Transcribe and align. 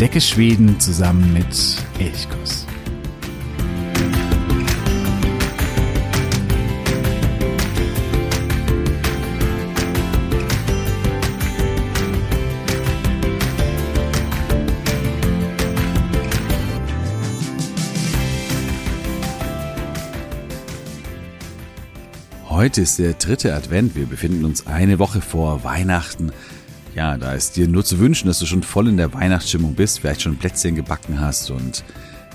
Entdecke 0.00 0.20
Schweden 0.20 0.78
zusammen 0.78 1.32
mit 1.32 1.48
Elchkuss. 1.98 2.66
Heute 22.48 22.82
ist 22.82 23.00
der 23.00 23.14
dritte 23.14 23.52
Advent. 23.52 23.96
Wir 23.96 24.06
befinden 24.06 24.44
uns 24.44 24.68
eine 24.68 25.00
Woche 25.00 25.20
vor 25.20 25.64
Weihnachten. 25.64 26.30
Ja, 26.98 27.16
da 27.16 27.32
ist 27.32 27.56
dir 27.56 27.68
nur 27.68 27.84
zu 27.84 28.00
wünschen, 28.00 28.26
dass 28.26 28.40
du 28.40 28.46
schon 28.46 28.64
voll 28.64 28.88
in 28.88 28.96
der 28.96 29.14
Weihnachtsstimmung 29.14 29.74
bist, 29.74 30.00
vielleicht 30.00 30.22
schon 30.22 30.36
Plätzchen 30.36 30.74
gebacken 30.74 31.20
hast 31.20 31.48
und 31.48 31.84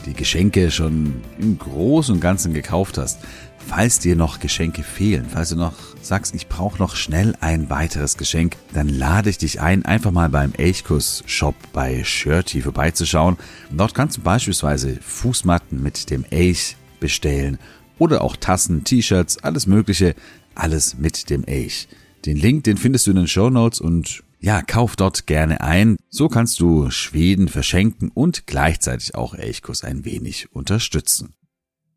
die 0.06 0.14
Geschenke 0.14 0.72
schon 0.72 1.16
im 1.38 1.60
Großen 1.60 2.16
und 2.16 2.22
Ganzen 2.22 2.54
gekauft 2.54 2.98
hast. 2.98 3.20
Falls 3.58 4.00
dir 4.00 4.16
noch 4.16 4.40
Geschenke 4.40 4.82
fehlen, 4.82 5.26
falls 5.30 5.50
du 5.50 5.58
noch 5.58 5.74
sagst, 6.02 6.34
ich 6.34 6.48
brauche 6.48 6.78
noch 6.78 6.96
schnell 6.96 7.36
ein 7.42 7.70
weiteres 7.70 8.16
Geschenk, 8.16 8.56
dann 8.74 8.88
lade 8.88 9.30
ich 9.30 9.38
dich 9.38 9.60
ein, 9.60 9.84
einfach 9.84 10.12
mal 10.12 10.30
beim 10.30 10.54
Elchkuss 10.54 11.26
Shop 11.26 11.56
bei 11.74 12.02
Shirty 12.06 12.62
vorbeizuschauen. 12.62 13.36
Dort 13.70 13.94
kannst 13.94 14.16
du 14.16 14.22
beispielsweise 14.22 14.96
Fußmatten 15.02 15.84
mit 15.84 16.10
dem 16.10 16.24
Elch 16.30 16.78
bestellen 17.02 17.60
oder 18.00 18.22
auch 18.22 18.38
Tassen, 18.38 18.86
T-Shirts, 18.86 19.44
alles 19.44 19.68
Mögliche, 19.68 20.16
alles 20.56 20.98
mit 20.98 21.30
dem 21.30 21.44
Elch. 21.44 21.90
Den 22.26 22.38
Link, 22.38 22.64
den 22.64 22.78
findest 22.78 23.08
du 23.08 23.12
in 23.12 23.18
den 23.18 23.28
Show 23.28 23.50
Notes 23.50 23.82
und 23.82 24.24
ja, 24.44 24.62
kauf 24.62 24.98
dort 24.98 25.26
gerne 25.26 25.62
ein. 25.62 25.96
So 26.10 26.28
kannst 26.28 26.60
du 26.60 26.92
Schweden 26.92 27.48
verschenken 27.48 28.12
und 28.14 28.46
gleichzeitig 28.46 29.16
auch 29.16 29.36
Elchkuss 29.36 29.86
ein 29.86 30.04
wenig 30.04 30.52
unterstützen. 30.52 31.34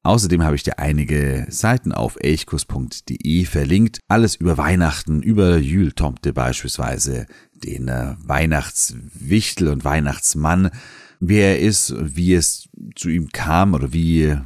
Außerdem 0.04 0.44
habe 0.44 0.54
ich 0.54 0.62
dir 0.62 0.78
einige 0.78 1.48
Seiten 1.50 1.90
auf 1.90 2.16
elchkuss.de 2.20 3.44
verlinkt. 3.46 3.98
Alles 4.06 4.36
über 4.36 4.56
Weihnachten, 4.58 5.22
über 5.22 5.58
Jültomte 5.58 6.32
beispielsweise, 6.32 7.26
den 7.52 7.88
äh, 7.88 8.14
Weihnachtswichtel 8.20 9.66
und 9.66 9.84
Weihnachtsmann, 9.84 10.70
wer 11.18 11.58
er 11.58 11.60
ist, 11.60 11.96
wie 11.98 12.34
es 12.34 12.68
zu 12.94 13.08
ihm 13.08 13.30
kam 13.30 13.74
oder 13.74 13.92
wie 13.92 14.36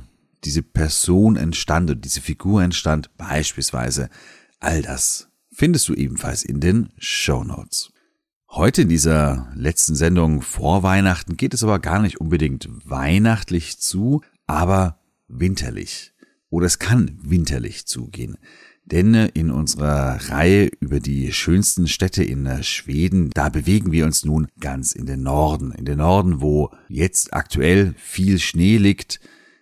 diese 0.45 0.62
Person 0.62 1.37
entstand 1.37 1.91
und 1.91 2.03
diese 2.06 2.23
Figur 2.23 2.62
entstand, 2.62 3.15
beispielsweise 3.19 4.09
all 4.59 4.81
das 4.81 5.31
findest 5.61 5.91
du 5.91 5.95
ebenfalls 5.95 6.43
in 6.43 6.59
den 6.59 6.89
Show 6.97 7.45
Notes. 7.45 7.90
Heute 8.53 8.83
in 8.83 8.89
dieser 8.89 9.47
letzten 9.55 9.95
Sendung 9.95 10.43
vor 10.43 10.83
Weihnachten 10.83 11.37
geht 11.37 11.55
es 11.55 11.62
aber 11.62 11.79
gar 11.79 12.03
nicht 12.03 12.20
unbedingt 12.20 12.69
weihnachtlich 12.84 13.79
zu, 13.79 14.23
aber 14.48 14.98
winterlich. 15.29 16.12
Oder 16.48 16.67
es 16.67 16.81
kann 16.81 17.17
winterlich 17.23 17.87
zugehen. 17.87 18.39
Denn 18.84 19.15
in 19.15 19.53
unserer 19.53 20.19
Reihe 20.31 20.69
über 20.81 20.98
die 20.98 21.33
schönsten 21.33 21.87
Städte 21.87 22.25
in 22.25 22.48
Schweden, 22.65 23.31
da 23.31 23.51
bewegen 23.51 23.93
wir 23.93 24.05
uns 24.05 24.25
nun 24.25 24.48
ganz 24.59 24.95
in 24.95 25.06
den 25.06 25.23
Norden. 25.23 25.71
In 25.71 25.84
den 25.84 25.98
Norden, 25.98 26.41
wo 26.41 26.71
jetzt 26.89 27.33
aktuell 27.33 27.95
viel 27.98 28.41
Schnee 28.41 28.78
liegt, 28.78 29.21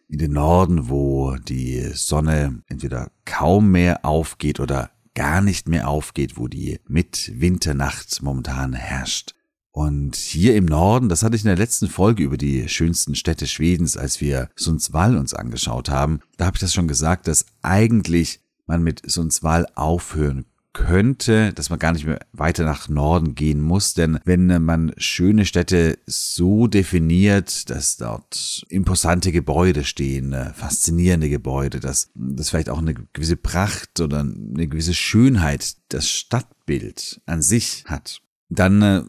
in 0.09 0.17
den 0.17 0.33
Norden, 0.33 0.89
wo 0.89 1.37
die 1.37 1.91
Sonne 1.93 2.63
entweder 2.69 3.11
kaum 3.27 3.71
mehr 3.71 4.07
aufgeht 4.07 4.61
oder 4.61 4.91
gar 5.19 5.41
nicht 5.41 5.69
mehr 5.69 5.89
aufgeht, 5.89 6.37
wo 6.37 6.47
die 6.47 6.79
Mitwinternacht 6.87 8.23
momentan 8.23 8.73
herrscht. 8.73 9.35
Und 9.73 10.15
hier 10.15 10.55
im 10.55 10.65
Norden, 10.65 11.09
das 11.09 11.25
hatte 11.25 11.35
ich 11.35 11.43
in 11.43 11.49
der 11.49 11.57
letzten 11.57 11.89
Folge 11.89 12.23
über 12.23 12.37
die 12.37 12.69
schönsten 12.69 13.17
Städte 13.17 13.49
Schwedens, 13.49 13.97
als 13.97 14.21
wir 14.21 14.49
Sundsvall 14.55 15.17
uns 15.17 15.35
angeschaut 15.35 15.89
haben, 15.89 16.21
da 16.37 16.47
habe 16.47 16.55
ich 16.55 16.61
das 16.61 16.73
schon 16.73 16.87
gesagt, 16.87 17.27
dass 17.27 17.47
eigentlich 17.63 18.39
man 18.67 18.85
mit 18.85 19.03
Sundsvall 19.11 19.67
aufhören 19.75 20.45
könnte, 20.73 21.53
dass 21.55 21.71
man 21.71 21.79
gar 21.79 21.93
nicht 21.93 22.07
mehr 22.07 22.21
weiter 22.33 22.65
nach 22.65 22.89
Norden 22.89 23.35
gehen 23.35 23.61
muss, 23.61 23.95
denn 23.95 24.21
wenn 24.25 24.63
man 24.63 24.93
schöne 24.97 25.45
Städte 25.45 25.99
so 26.07 26.67
definiert, 26.67 27.71
dass 27.71 27.97
dort 27.97 28.65
imposante 28.69 29.33
Gebäude 29.33 29.85
stehen, 29.85 30.33
äh, 30.33 30.53
faszinierende 30.55 31.31
Gebäude, 31.31 31.81
dass 31.81 32.11
das 32.15 32.51
vielleicht 32.51 32.71
auch 32.71 32.79
eine 32.79 32.95
gewisse 32.95 33.37
Pracht 33.37 34.01
oder 34.01 34.21
eine 34.21 34.69
gewisse 34.69 34.95
Schönheit 34.95 35.77
das 35.89 36.09
Stadtbild 36.09 37.21
an 37.27 37.43
sich 37.43 37.85
hat, 37.87 38.21
dann 38.49 38.83
äh, 38.83 39.03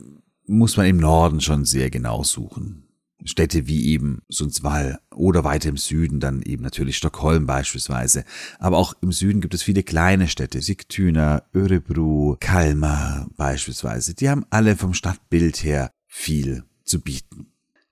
muss 0.48 0.78
man 0.78 0.88
im 0.88 0.98
Norden 0.98 1.42
schon 1.42 1.66
sehr 1.66 1.90
genau 1.90 2.24
suchen. 2.24 2.89
Städte 3.26 3.68
wie 3.68 3.88
eben 3.88 4.22
Sundsvall 4.30 5.00
oder 5.14 5.44
weiter 5.44 5.70
im 5.70 5.78
Süden 5.78 6.20
dann 6.20 6.42
eben 6.42 6.64
natürlich 6.64 6.98
Stockholm 6.98 7.46
beispielsweise. 7.46 8.24
Aber 8.60 8.78
auch 8.78 8.94
im 9.02 9.12
Süden 9.12 9.42
gibt 9.42 9.54
es 9.54 9.64
viele 9.64 9.84
kleine 9.84 10.28
Städte, 10.28 10.62
Sigtuna, 10.62 11.44
Örebro, 11.54 12.38
Kalmar 12.40 13.30
beispielsweise. 13.36 14.14
Die 14.14 14.30
haben 14.30 14.46
alle 14.50 14.76
vom 14.76 14.94
Stadtbild 14.94 15.64
her 15.64 15.92
viel 16.08 16.64
zu 16.84 17.02
bieten. 17.02 17.48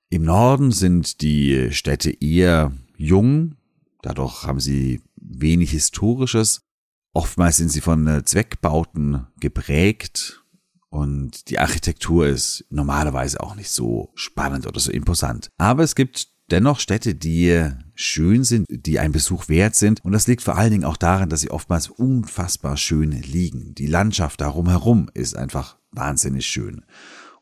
Im 0.10 0.24
Norden 0.24 0.72
sind 0.72 1.22
die 1.22 1.72
Städte 1.72 2.12
eher 2.22 2.72
jung, 2.96 3.56
dadurch 4.02 4.44
haben 4.44 4.62
sie 4.62 5.02
wenig 5.18 5.72
Historisches. 5.72 6.62
Oftmals 7.14 7.58
sind 7.58 7.70
sie 7.70 7.82
von 7.82 8.22
Zweckbauten 8.26 9.28
geprägt, 9.40 10.44
und 10.97 11.52
die 11.52 11.59
Architektur 11.59 12.25
ist 12.25 12.66
normalerweise 12.72 13.40
auch 13.40 13.53
nicht 13.53 13.69
so 13.69 14.09
spannend 14.16 14.66
oder 14.66 14.80
so 14.80 14.91
imposant. 14.91 15.52
Aber 15.59 15.84
es 15.84 15.94
gibt 15.94 16.30
dennoch 16.50 16.80
Städte, 16.80 17.13
die 17.13 17.69
schön 17.94 18.44
sind, 18.44 18.66
die 18.68 18.97
ein 18.97 19.12
Besuch 19.12 19.47
wert 19.47 19.75
sind. 19.75 20.03
Und 20.03 20.13
das 20.13 20.25
liegt 20.25 20.41
vor 20.41 20.57
allen 20.57 20.72
Dingen 20.72 20.86
auch 20.86 20.97
daran, 20.97 21.30
dass 21.30 21.41
sie 21.41 21.52
oftmals 21.52 21.90
unfassbar 21.90 22.78
schön 22.78 23.12
liegen. 23.12 23.75
Die 23.75 23.86
Landschaft 23.86 24.41
darum 24.41 24.69
herum 24.69 25.07
ist 25.13 25.38
einfach 25.38 25.78
wahnsinnig 25.91 26.47
schön. 26.47 26.84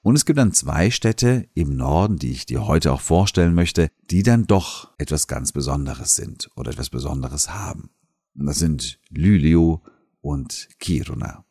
Und 0.01 0.17
es 0.17 0.25
gibt 0.25 0.37
dann 0.37 0.51
zwei 0.51 0.91
Städte 0.91 1.47
im 1.53 1.77
Norden, 1.77 2.17
die 2.17 2.31
ich 2.31 2.45
dir 2.45 2.67
heute 2.67 2.91
auch 2.91 2.99
vorstellen 2.99 3.53
möchte, 3.53 3.87
die 4.11 4.21
dann 4.21 4.47
doch 4.47 4.91
etwas 4.97 5.27
ganz 5.27 5.53
Besonderes 5.53 6.13
sind 6.17 6.49
oder 6.57 6.71
etwas 6.71 6.89
Besonderes 6.89 7.51
haben. 7.51 7.89
Und 8.37 8.47
das 8.47 8.59
sind 8.59 8.99
Luleå 9.11 9.81
und 10.19 10.67
Kiruna. 10.79 11.44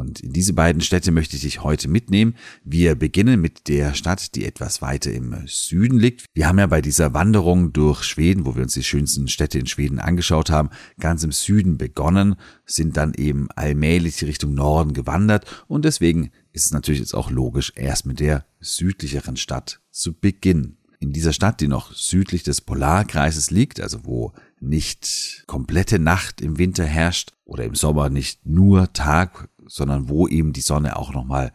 Und 0.00 0.20
in 0.20 0.32
diese 0.32 0.54
beiden 0.54 0.80
Städte 0.80 1.12
möchte 1.12 1.36
ich 1.36 1.42
dich 1.42 1.62
heute 1.62 1.86
mitnehmen. 1.86 2.34
Wir 2.64 2.94
beginnen 2.94 3.38
mit 3.38 3.68
der 3.68 3.92
Stadt, 3.92 4.34
die 4.34 4.46
etwas 4.46 4.80
weiter 4.80 5.12
im 5.12 5.36
Süden 5.46 5.98
liegt. 5.98 6.24
Wir 6.32 6.48
haben 6.48 6.58
ja 6.58 6.66
bei 6.68 6.80
dieser 6.80 7.12
Wanderung 7.12 7.74
durch 7.74 8.04
Schweden, 8.04 8.46
wo 8.46 8.56
wir 8.56 8.62
uns 8.62 8.72
die 8.72 8.82
schönsten 8.82 9.28
Städte 9.28 9.58
in 9.58 9.66
Schweden 9.66 9.98
angeschaut 9.98 10.48
haben, 10.48 10.70
ganz 10.98 11.22
im 11.22 11.32
Süden 11.32 11.76
begonnen, 11.76 12.36
sind 12.64 12.96
dann 12.96 13.12
eben 13.12 13.50
allmählich 13.56 14.24
Richtung 14.24 14.54
Norden 14.54 14.94
gewandert 14.94 15.44
und 15.68 15.84
deswegen 15.84 16.30
ist 16.54 16.64
es 16.64 16.72
natürlich 16.72 17.00
jetzt 17.00 17.14
auch 17.14 17.30
logisch, 17.30 17.74
erst 17.76 18.06
mit 18.06 18.20
der 18.20 18.46
südlicheren 18.58 19.36
Stadt 19.36 19.82
zu 19.90 20.18
beginnen. 20.18 20.78
In 20.98 21.12
dieser 21.12 21.34
Stadt, 21.34 21.60
die 21.60 21.68
noch 21.68 21.92
südlich 21.94 22.42
des 22.42 22.62
Polarkreises 22.62 23.50
liegt, 23.50 23.80
also 23.80 24.06
wo 24.06 24.32
nicht 24.60 25.44
komplette 25.46 25.98
Nacht 25.98 26.40
im 26.40 26.58
Winter 26.58 26.84
herrscht 26.84 27.32
oder 27.44 27.64
im 27.64 27.74
Sommer 27.74 28.08
nicht 28.08 28.46
nur 28.46 28.92
Tag 28.94 29.48
sondern 29.70 30.08
wo 30.08 30.26
eben 30.28 30.52
die 30.52 30.60
Sonne 30.60 30.96
auch 30.96 31.12
nochmal 31.12 31.52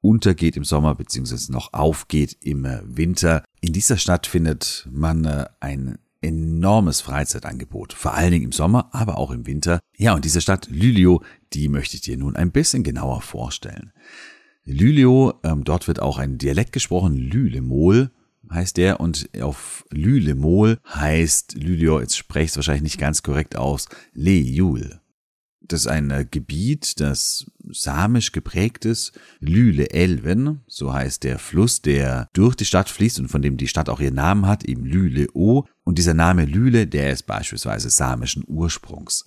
untergeht 0.00 0.56
im 0.56 0.64
Sommer 0.64 0.94
beziehungsweise 0.94 1.52
noch 1.52 1.72
aufgeht 1.72 2.36
im 2.42 2.64
äh, 2.64 2.80
Winter. 2.84 3.44
In 3.60 3.72
dieser 3.72 3.98
Stadt 3.98 4.26
findet 4.26 4.88
man 4.90 5.24
äh, 5.24 5.46
ein 5.60 5.98
enormes 6.20 7.00
Freizeitangebot, 7.00 7.92
vor 7.92 8.14
allen 8.14 8.32
Dingen 8.32 8.46
im 8.46 8.52
Sommer, 8.52 8.88
aber 8.92 9.18
auch 9.18 9.30
im 9.30 9.46
Winter. 9.46 9.80
Ja, 9.96 10.14
und 10.14 10.24
diese 10.24 10.40
Stadt 10.40 10.68
Luleå, 10.70 11.20
die 11.52 11.68
möchte 11.68 11.96
ich 11.96 12.02
dir 12.02 12.16
nun 12.16 12.36
ein 12.36 12.50
bisschen 12.50 12.82
genauer 12.82 13.22
vorstellen. 13.22 13.92
Luleå, 14.64 15.34
ähm, 15.44 15.64
dort 15.64 15.88
wird 15.88 16.00
auch 16.00 16.18
ein 16.18 16.38
Dialekt 16.38 16.72
gesprochen, 16.72 17.16
Lülemol 17.16 18.10
heißt 18.50 18.78
der 18.78 19.00
und 19.00 19.28
auf 19.40 19.84
Lülemol 19.90 20.78
heißt 20.88 21.54
Luleå, 21.54 22.00
jetzt 22.00 22.16
spreche 22.16 22.44
ich 22.44 22.50
es 22.50 22.56
wahrscheinlich 22.56 22.82
nicht 22.82 22.98
ganz 22.98 23.22
korrekt 23.22 23.56
aus, 23.56 23.88
Lejul. 24.14 25.00
Das 25.68 25.86
ein 25.86 26.10
äh, 26.10 26.26
Gebiet, 26.28 26.98
das 27.00 27.50
samisch 27.70 28.32
geprägt 28.32 28.84
ist. 28.84 29.12
Lüle 29.40 29.90
Elven, 29.90 30.60
so 30.66 30.92
heißt 30.92 31.24
der 31.24 31.38
Fluss, 31.38 31.82
der 31.82 32.28
durch 32.32 32.54
die 32.54 32.64
Stadt 32.64 32.88
fließt 32.88 33.20
und 33.20 33.28
von 33.28 33.42
dem 33.42 33.56
die 33.58 33.68
Stadt 33.68 33.88
auch 33.88 34.00
ihren 34.00 34.14
Namen 34.14 34.46
hat, 34.46 34.64
eben 34.64 34.84
Lüle 34.84 35.28
O. 35.34 35.64
Und 35.84 35.98
dieser 35.98 36.14
Name 36.14 36.46
Lüle, 36.46 36.86
der 36.86 37.12
ist 37.12 37.26
beispielsweise 37.26 37.90
samischen 37.90 38.44
Ursprungs. 38.46 39.24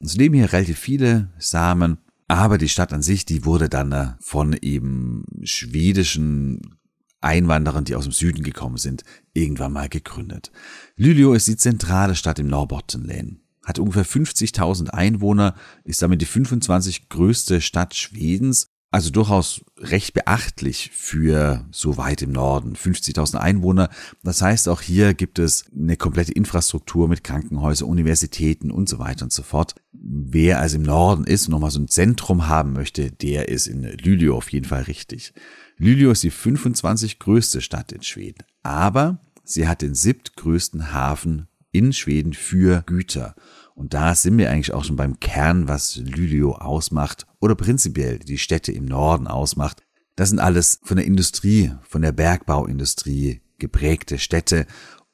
Es 0.00 0.16
leben 0.16 0.34
hier 0.34 0.52
relativ 0.52 0.78
viele 0.78 1.30
Samen, 1.38 1.98
aber 2.28 2.58
die 2.58 2.68
Stadt 2.68 2.92
an 2.92 3.02
sich, 3.02 3.24
die 3.24 3.44
wurde 3.44 3.68
dann 3.68 3.92
äh, 3.92 4.08
von 4.20 4.52
eben 4.60 5.24
schwedischen 5.44 6.76
Einwanderern, 7.20 7.84
die 7.84 7.94
aus 7.94 8.04
dem 8.04 8.12
Süden 8.12 8.42
gekommen 8.42 8.76
sind, 8.76 9.04
irgendwann 9.32 9.72
mal 9.72 9.88
gegründet. 9.88 10.50
Luleå 10.96 11.34
ist 11.34 11.48
die 11.48 11.56
zentrale 11.56 12.14
Stadt 12.14 12.38
im 12.38 12.48
Norrbottenlän 12.48 13.40
hat 13.66 13.80
ungefähr 13.80 14.06
50.000 14.06 14.90
Einwohner, 14.90 15.54
ist 15.84 16.00
damit 16.00 16.22
die 16.22 16.26
25 16.26 17.10
größte 17.10 17.60
Stadt 17.60 17.94
Schwedens. 17.94 18.68
Also 18.92 19.10
durchaus 19.10 19.62
recht 19.78 20.14
beachtlich 20.14 20.90
für 20.94 21.66
so 21.72 21.96
weit 21.98 22.22
im 22.22 22.30
Norden. 22.30 22.76
50.000 22.76 23.36
Einwohner. 23.36 23.90
Das 24.22 24.40
heißt, 24.40 24.68
auch 24.68 24.80
hier 24.80 25.12
gibt 25.12 25.40
es 25.40 25.64
eine 25.76 25.96
komplette 25.96 26.32
Infrastruktur 26.32 27.08
mit 27.08 27.24
Krankenhäusern, 27.24 27.88
Universitäten 27.88 28.70
und 28.70 28.88
so 28.88 29.00
weiter 29.00 29.24
und 29.24 29.32
so 29.32 29.42
fort. 29.42 29.74
Wer 29.92 30.60
also 30.60 30.76
im 30.76 30.82
Norden 30.82 31.24
ist 31.24 31.46
und 31.46 31.50
nochmal 31.50 31.72
so 31.72 31.80
ein 31.80 31.88
Zentrum 31.88 32.46
haben 32.46 32.72
möchte, 32.72 33.10
der 33.10 33.48
ist 33.48 33.66
in 33.66 33.82
Luleå 33.82 34.36
auf 34.36 34.52
jeden 34.52 34.66
Fall 34.66 34.82
richtig. 34.82 35.34
Luleå 35.76 36.12
ist 36.12 36.22
die 36.22 36.30
25 36.30 37.18
größte 37.18 37.60
Stadt 37.60 37.90
in 37.90 38.02
Schweden. 38.02 38.44
Aber 38.62 39.18
sie 39.42 39.66
hat 39.66 39.82
den 39.82 39.94
siebtgrößten 39.94 40.94
Hafen 40.94 41.48
in 41.72 41.92
Schweden 41.92 42.32
für 42.32 42.82
Güter. 42.86 43.34
Und 43.74 43.92
da 43.92 44.14
sind 44.14 44.38
wir 44.38 44.50
eigentlich 44.50 44.72
auch 44.72 44.84
schon 44.84 44.96
beim 44.96 45.20
Kern, 45.20 45.68
was 45.68 45.96
Luleå 45.96 46.52
ausmacht 46.52 47.26
oder 47.40 47.54
prinzipiell 47.54 48.18
die 48.18 48.38
Städte 48.38 48.72
im 48.72 48.86
Norden 48.86 49.26
ausmacht. 49.26 49.82
Das 50.14 50.30
sind 50.30 50.38
alles 50.38 50.80
von 50.82 50.96
der 50.96 51.06
Industrie, 51.06 51.72
von 51.82 52.00
der 52.00 52.12
Bergbauindustrie 52.12 53.42
geprägte 53.58 54.18
Städte. 54.18 54.66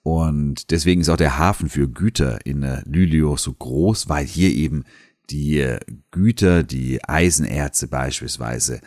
Und 0.04 0.70
deswegen 0.70 1.00
ist 1.00 1.08
auch 1.08 1.16
der 1.16 1.38
Hafen 1.38 1.69
für 1.69 1.88
Güter 1.88 2.44
in 2.46 2.62
Luleå 2.84 3.37
so 3.37 3.52
groß, 3.52 4.08
weil 4.08 4.25
hier 4.25 4.50
eben 4.50 4.84
die 5.31 5.76
Güter, 6.12 6.62
die 6.62 7.02
Eisenerze 7.04 7.88
beispielsweise 7.88 8.81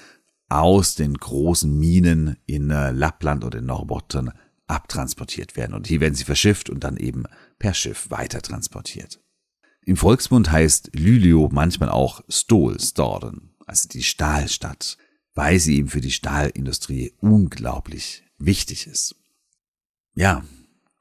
aus 0.48 0.96
den 0.96 1.16
großen 1.16 1.78
Minen 1.78 2.38
in 2.46 2.68
Lappland 2.68 3.44
oder 3.44 3.60
in 3.60 3.66
Norrbotten 3.66 4.32
abtransportiert 4.68 5.58
werden. 5.58 5.74
Und 5.74 5.88
hier 5.88 6.00
werden 6.00 6.16
sie 6.16 6.24
verschifft 6.24 6.70
und 6.70 6.84
dann 6.84 6.98
eben 6.98 7.26
per 7.60 7.74
Schiff 7.74 8.10
weiter 8.10 8.42
transportiert. 8.42 9.22
Im 9.86 9.98
Volksmund 9.98 10.52
heißt 10.52 10.92
Luleå 10.94 11.50
manchmal 11.52 11.90
auch 11.90 12.22
Stålstaden, 12.28 13.56
also 13.66 13.88
die 13.88 14.04
Stahlstadt, 14.04 14.98
weil 15.36 15.60
sie 15.60 15.78
eben 15.78 15.90
für 15.90 16.02
die 16.02 16.12
Stahlindustrie 16.12 17.14
unglaublich 17.20 18.24
wichtig 18.38 18.88
ist. 18.88 19.16
Ja, 20.16 20.44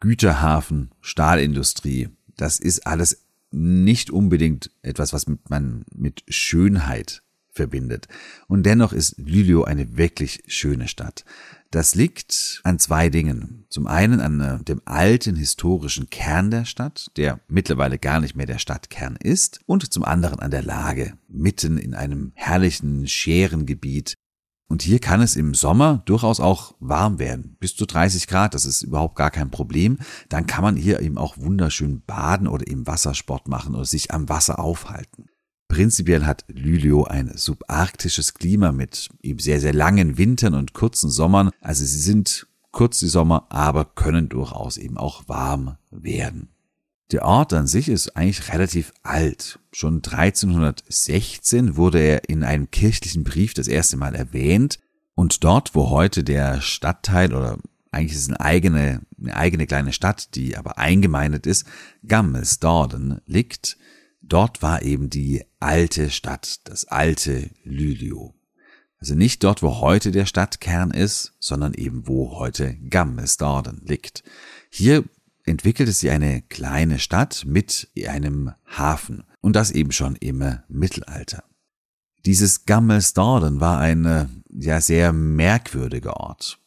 Güterhafen, 0.00 0.90
Stahlindustrie, 1.00 2.10
das 2.36 2.60
ist 2.60 2.86
alles 2.86 3.24
nicht 3.50 4.10
unbedingt 4.10 4.70
etwas, 4.82 5.12
was 5.12 5.26
man 5.48 5.84
mit 5.94 6.24
Schönheit 6.28 7.23
verbindet. 7.54 8.08
Und 8.48 8.64
dennoch 8.64 8.92
ist 8.92 9.16
Luleå 9.18 9.64
eine 9.64 9.96
wirklich 9.96 10.42
schöne 10.46 10.88
Stadt. 10.88 11.24
Das 11.70 11.96
liegt 11.96 12.60
an 12.62 12.78
zwei 12.78 13.08
Dingen. 13.08 13.66
Zum 13.68 13.88
einen 13.88 14.20
an 14.20 14.40
äh, 14.40 14.62
dem 14.62 14.80
alten 14.84 15.34
historischen 15.34 16.08
Kern 16.08 16.52
der 16.52 16.66
Stadt, 16.66 17.10
der 17.16 17.40
mittlerweile 17.48 17.98
gar 17.98 18.20
nicht 18.20 18.36
mehr 18.36 18.46
der 18.46 18.60
Stadtkern 18.60 19.16
ist, 19.16 19.58
und 19.66 19.92
zum 19.92 20.04
anderen 20.04 20.38
an 20.38 20.52
der 20.52 20.62
Lage, 20.62 21.14
mitten 21.26 21.76
in 21.76 21.94
einem 21.94 22.30
herrlichen 22.34 23.08
Scherengebiet. 23.08 24.14
Und 24.68 24.82
hier 24.82 25.00
kann 25.00 25.20
es 25.20 25.34
im 25.34 25.52
Sommer 25.52 26.02
durchaus 26.06 26.38
auch 26.38 26.76
warm 26.78 27.18
werden, 27.18 27.56
bis 27.58 27.74
zu 27.74 27.86
30 27.86 28.28
Grad, 28.28 28.54
das 28.54 28.64
ist 28.64 28.82
überhaupt 28.82 29.16
gar 29.16 29.32
kein 29.32 29.50
Problem. 29.50 29.98
Dann 30.28 30.46
kann 30.46 30.62
man 30.62 30.76
hier 30.76 31.00
eben 31.00 31.18
auch 31.18 31.36
wunderschön 31.38 32.02
baden 32.06 32.46
oder 32.46 32.68
eben 32.68 32.86
Wassersport 32.86 33.48
machen 33.48 33.74
oder 33.74 33.84
sich 33.84 34.12
am 34.12 34.28
Wasser 34.28 34.60
aufhalten. 34.60 35.26
Prinzipiell 35.74 36.24
hat 36.24 36.44
Luleå 36.46 37.02
ein 37.02 37.32
subarktisches 37.34 38.34
Klima 38.34 38.70
mit 38.70 39.08
eben 39.22 39.40
sehr, 39.40 39.58
sehr 39.58 39.74
langen 39.74 40.18
Wintern 40.18 40.54
und 40.54 40.72
kurzen 40.72 41.10
Sommern. 41.10 41.50
Also 41.60 41.84
sie 41.84 41.98
sind 41.98 42.46
kurz 42.70 43.00
die 43.00 43.08
Sommer, 43.08 43.46
aber 43.48 43.84
können 43.84 44.28
durchaus 44.28 44.76
eben 44.76 44.96
auch 44.98 45.26
warm 45.26 45.76
werden. 45.90 46.50
Der 47.10 47.24
Ort 47.24 47.52
an 47.54 47.66
sich 47.66 47.88
ist 47.88 48.16
eigentlich 48.16 48.52
relativ 48.52 48.92
alt. 49.02 49.58
Schon 49.72 49.96
1316 49.96 51.76
wurde 51.76 51.98
er 51.98 52.28
in 52.28 52.44
einem 52.44 52.70
kirchlichen 52.70 53.24
Brief 53.24 53.52
das 53.52 53.66
erste 53.66 53.96
Mal 53.96 54.14
erwähnt 54.14 54.78
und 55.16 55.42
dort, 55.42 55.74
wo 55.74 55.90
heute 55.90 56.22
der 56.22 56.60
Stadtteil 56.60 57.34
oder 57.34 57.58
eigentlich 57.90 58.12
ist 58.12 58.22
es 58.22 58.28
eine 58.28 58.40
eigene, 58.40 59.00
eine 59.20 59.36
eigene 59.36 59.66
kleine 59.66 59.92
Stadt, 59.92 60.36
die 60.36 60.56
aber 60.56 60.78
eingemeindet 60.78 61.48
ist, 61.48 61.66
Gammelsdorden 62.06 63.20
liegt, 63.26 63.76
Dort 64.26 64.62
war 64.62 64.82
eben 64.82 65.10
die 65.10 65.44
alte 65.60 66.10
Stadt, 66.10 66.60
das 66.64 66.86
alte 66.86 67.50
Luleå. 67.64 68.34
Also 68.98 69.14
nicht 69.14 69.44
dort, 69.44 69.62
wo 69.62 69.80
heute 69.80 70.12
der 70.12 70.24
Stadtkern 70.24 70.90
ist, 70.90 71.34
sondern 71.38 71.74
eben 71.74 72.08
wo 72.08 72.38
heute 72.38 72.74
Gammelsdorden 72.88 73.82
liegt. 73.84 74.22
Hier 74.70 75.04
entwickelte 75.44 75.92
sich 75.92 76.10
eine 76.10 76.40
kleine 76.40 76.98
Stadt 76.98 77.44
mit 77.46 77.90
einem 78.08 78.52
Hafen 78.66 79.24
und 79.42 79.56
das 79.56 79.70
eben 79.70 79.92
schon 79.92 80.16
im 80.16 80.42
Mittelalter. 80.68 81.44
Dieses 82.24 82.64
Gammelsdorden 82.64 83.60
war 83.60 83.78
ein 83.78 84.42
ja 84.48 84.80
sehr 84.80 85.12
merkwürdiger 85.12 86.16
Ort. 86.16 86.58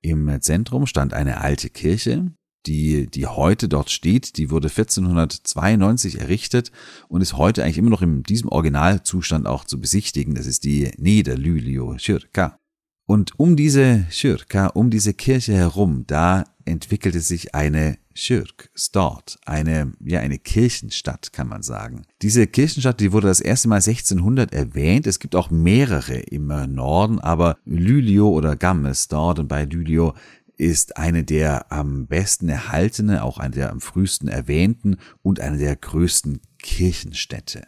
Im 0.00 0.40
Zentrum 0.40 0.86
stand 0.86 1.12
eine 1.12 1.42
alte 1.42 1.68
Kirche, 1.68 2.32
die, 2.66 3.06
die 3.06 3.26
heute 3.26 3.68
dort 3.68 3.90
steht, 3.90 4.36
die 4.36 4.50
wurde 4.50 4.68
1492 4.68 6.20
errichtet 6.20 6.72
und 7.08 7.20
ist 7.20 7.36
heute 7.36 7.62
eigentlich 7.62 7.78
immer 7.78 7.90
noch 7.90 8.02
in 8.02 8.22
diesem 8.22 8.48
Originalzustand 8.48 9.46
auch 9.46 9.64
zu 9.64 9.80
besichtigen. 9.80 10.34
Das 10.34 10.46
ist 10.46 10.64
die 10.64 10.90
Niederlylio 10.96 11.96
Kyrka. 11.98 12.58
Und 13.06 13.38
um 13.38 13.56
diese 13.56 14.06
Kyrka, 14.10 14.68
um 14.68 14.90
diese 14.90 15.12
Kirche 15.12 15.54
herum, 15.54 16.04
da 16.06 16.44
entwickelte 16.64 17.20
sich 17.20 17.54
eine 17.54 17.98
Kyrk, 18.14 18.70
dort, 18.92 19.38
eine, 19.46 19.92
ja, 20.04 20.20
eine 20.20 20.38
Kirchenstadt, 20.38 21.32
kann 21.32 21.48
man 21.48 21.62
sagen. 21.62 22.02
Diese 22.20 22.46
Kirchenstadt, 22.46 23.00
die 23.00 23.12
wurde 23.12 23.28
das 23.28 23.40
erste 23.40 23.68
Mal 23.68 23.76
1600 23.76 24.52
erwähnt. 24.52 25.06
Es 25.06 25.18
gibt 25.18 25.34
auch 25.34 25.50
mehrere 25.50 26.18
im 26.18 26.46
Norden, 26.46 27.18
aber 27.18 27.56
Lylio 27.64 28.28
oder 28.28 28.56
Gammes 28.56 29.08
dort 29.08 29.38
und 29.38 29.48
bei 29.48 29.64
Lylio 29.64 30.14
ist 30.56 30.96
eine 30.96 31.24
der 31.24 31.72
am 31.72 32.06
besten 32.06 32.48
erhaltene, 32.48 33.24
auch 33.24 33.38
eine 33.38 33.54
der 33.54 33.70
am 33.70 33.80
frühesten 33.80 34.28
erwähnten 34.28 34.96
und 35.22 35.40
eine 35.40 35.58
der 35.58 35.76
größten 35.76 36.40
Kirchenstädte. 36.58 37.66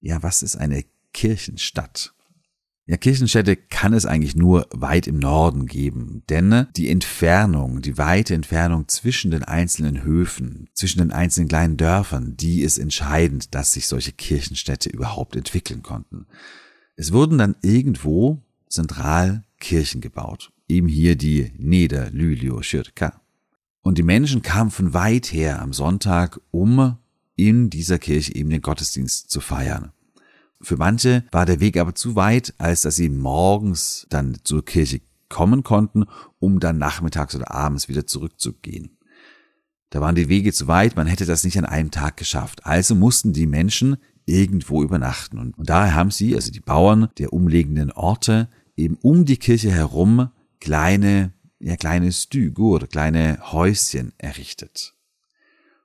Ja, 0.00 0.22
was 0.22 0.42
ist 0.42 0.56
eine 0.56 0.84
Kirchenstadt? 1.12 2.14
Ja, 2.86 2.96
Kirchenstädte 2.96 3.54
kann 3.54 3.92
es 3.92 4.04
eigentlich 4.04 4.34
nur 4.34 4.66
weit 4.72 5.06
im 5.06 5.20
Norden 5.20 5.66
geben, 5.66 6.24
denn 6.28 6.66
die 6.76 6.88
Entfernung, 6.88 7.82
die 7.82 7.98
weite 7.98 8.34
Entfernung 8.34 8.88
zwischen 8.88 9.30
den 9.30 9.44
einzelnen 9.44 10.02
Höfen, 10.02 10.68
zwischen 10.74 10.98
den 10.98 11.12
einzelnen 11.12 11.48
kleinen 11.48 11.76
Dörfern, 11.76 12.36
die 12.36 12.62
ist 12.62 12.78
entscheidend, 12.78 13.54
dass 13.54 13.74
sich 13.74 13.86
solche 13.86 14.10
Kirchenstädte 14.10 14.88
überhaupt 14.88 15.36
entwickeln 15.36 15.82
konnten. 15.82 16.26
Es 16.96 17.12
wurden 17.12 17.38
dann 17.38 17.54
irgendwo 17.62 18.42
zentral 18.68 19.44
Kirchen 19.60 20.00
gebaut 20.00 20.50
eben 20.70 20.88
hier 20.88 21.16
die 21.16 21.52
Niederlylio 21.58 22.62
Schirka. 22.62 23.20
Und 23.82 23.98
die 23.98 24.02
Menschen 24.02 24.42
kamen 24.42 24.70
von 24.70 24.94
weit 24.94 25.32
her 25.32 25.60
am 25.60 25.72
Sonntag, 25.72 26.40
um 26.50 26.96
in 27.36 27.70
dieser 27.70 27.98
Kirche 27.98 28.34
eben 28.34 28.50
den 28.50 28.62
Gottesdienst 28.62 29.30
zu 29.30 29.40
feiern. 29.40 29.92
Für 30.60 30.76
manche 30.76 31.24
war 31.32 31.46
der 31.46 31.60
Weg 31.60 31.78
aber 31.78 31.94
zu 31.94 32.14
weit, 32.14 32.54
als 32.58 32.82
dass 32.82 32.96
sie 32.96 33.08
morgens 33.08 34.06
dann 34.10 34.38
zur 34.44 34.64
Kirche 34.64 35.00
kommen 35.30 35.62
konnten, 35.62 36.04
um 36.38 36.60
dann 36.60 36.78
nachmittags 36.78 37.34
oder 37.34 37.50
abends 37.50 37.88
wieder 37.88 38.06
zurückzugehen. 38.06 38.98
Da 39.88 40.00
waren 40.00 40.14
die 40.14 40.28
Wege 40.28 40.52
zu 40.52 40.68
weit, 40.68 40.96
man 40.96 41.06
hätte 41.06 41.24
das 41.24 41.42
nicht 41.44 41.58
an 41.58 41.64
einem 41.64 41.90
Tag 41.90 42.16
geschafft. 42.16 42.66
Also 42.66 42.94
mussten 42.94 43.32
die 43.32 43.46
Menschen 43.46 43.96
irgendwo 44.26 44.82
übernachten. 44.82 45.38
Und, 45.38 45.54
daher 45.68 45.94
haben 45.94 46.10
sie, 46.10 46.34
also 46.34 46.52
die 46.52 46.60
Bauern 46.60 47.08
der 47.18 47.32
umliegenden 47.32 47.90
Orte, 47.90 48.48
eben 48.76 48.96
um 49.02 49.24
die 49.24 49.38
Kirche 49.38 49.70
herum 49.70 50.30
kleine, 50.60 51.32
ja, 51.58 51.76
kleine 51.76 52.12
Stügur, 52.12 52.86
kleine 52.86 53.38
Häuschen 53.52 54.12
errichtet. 54.18 54.94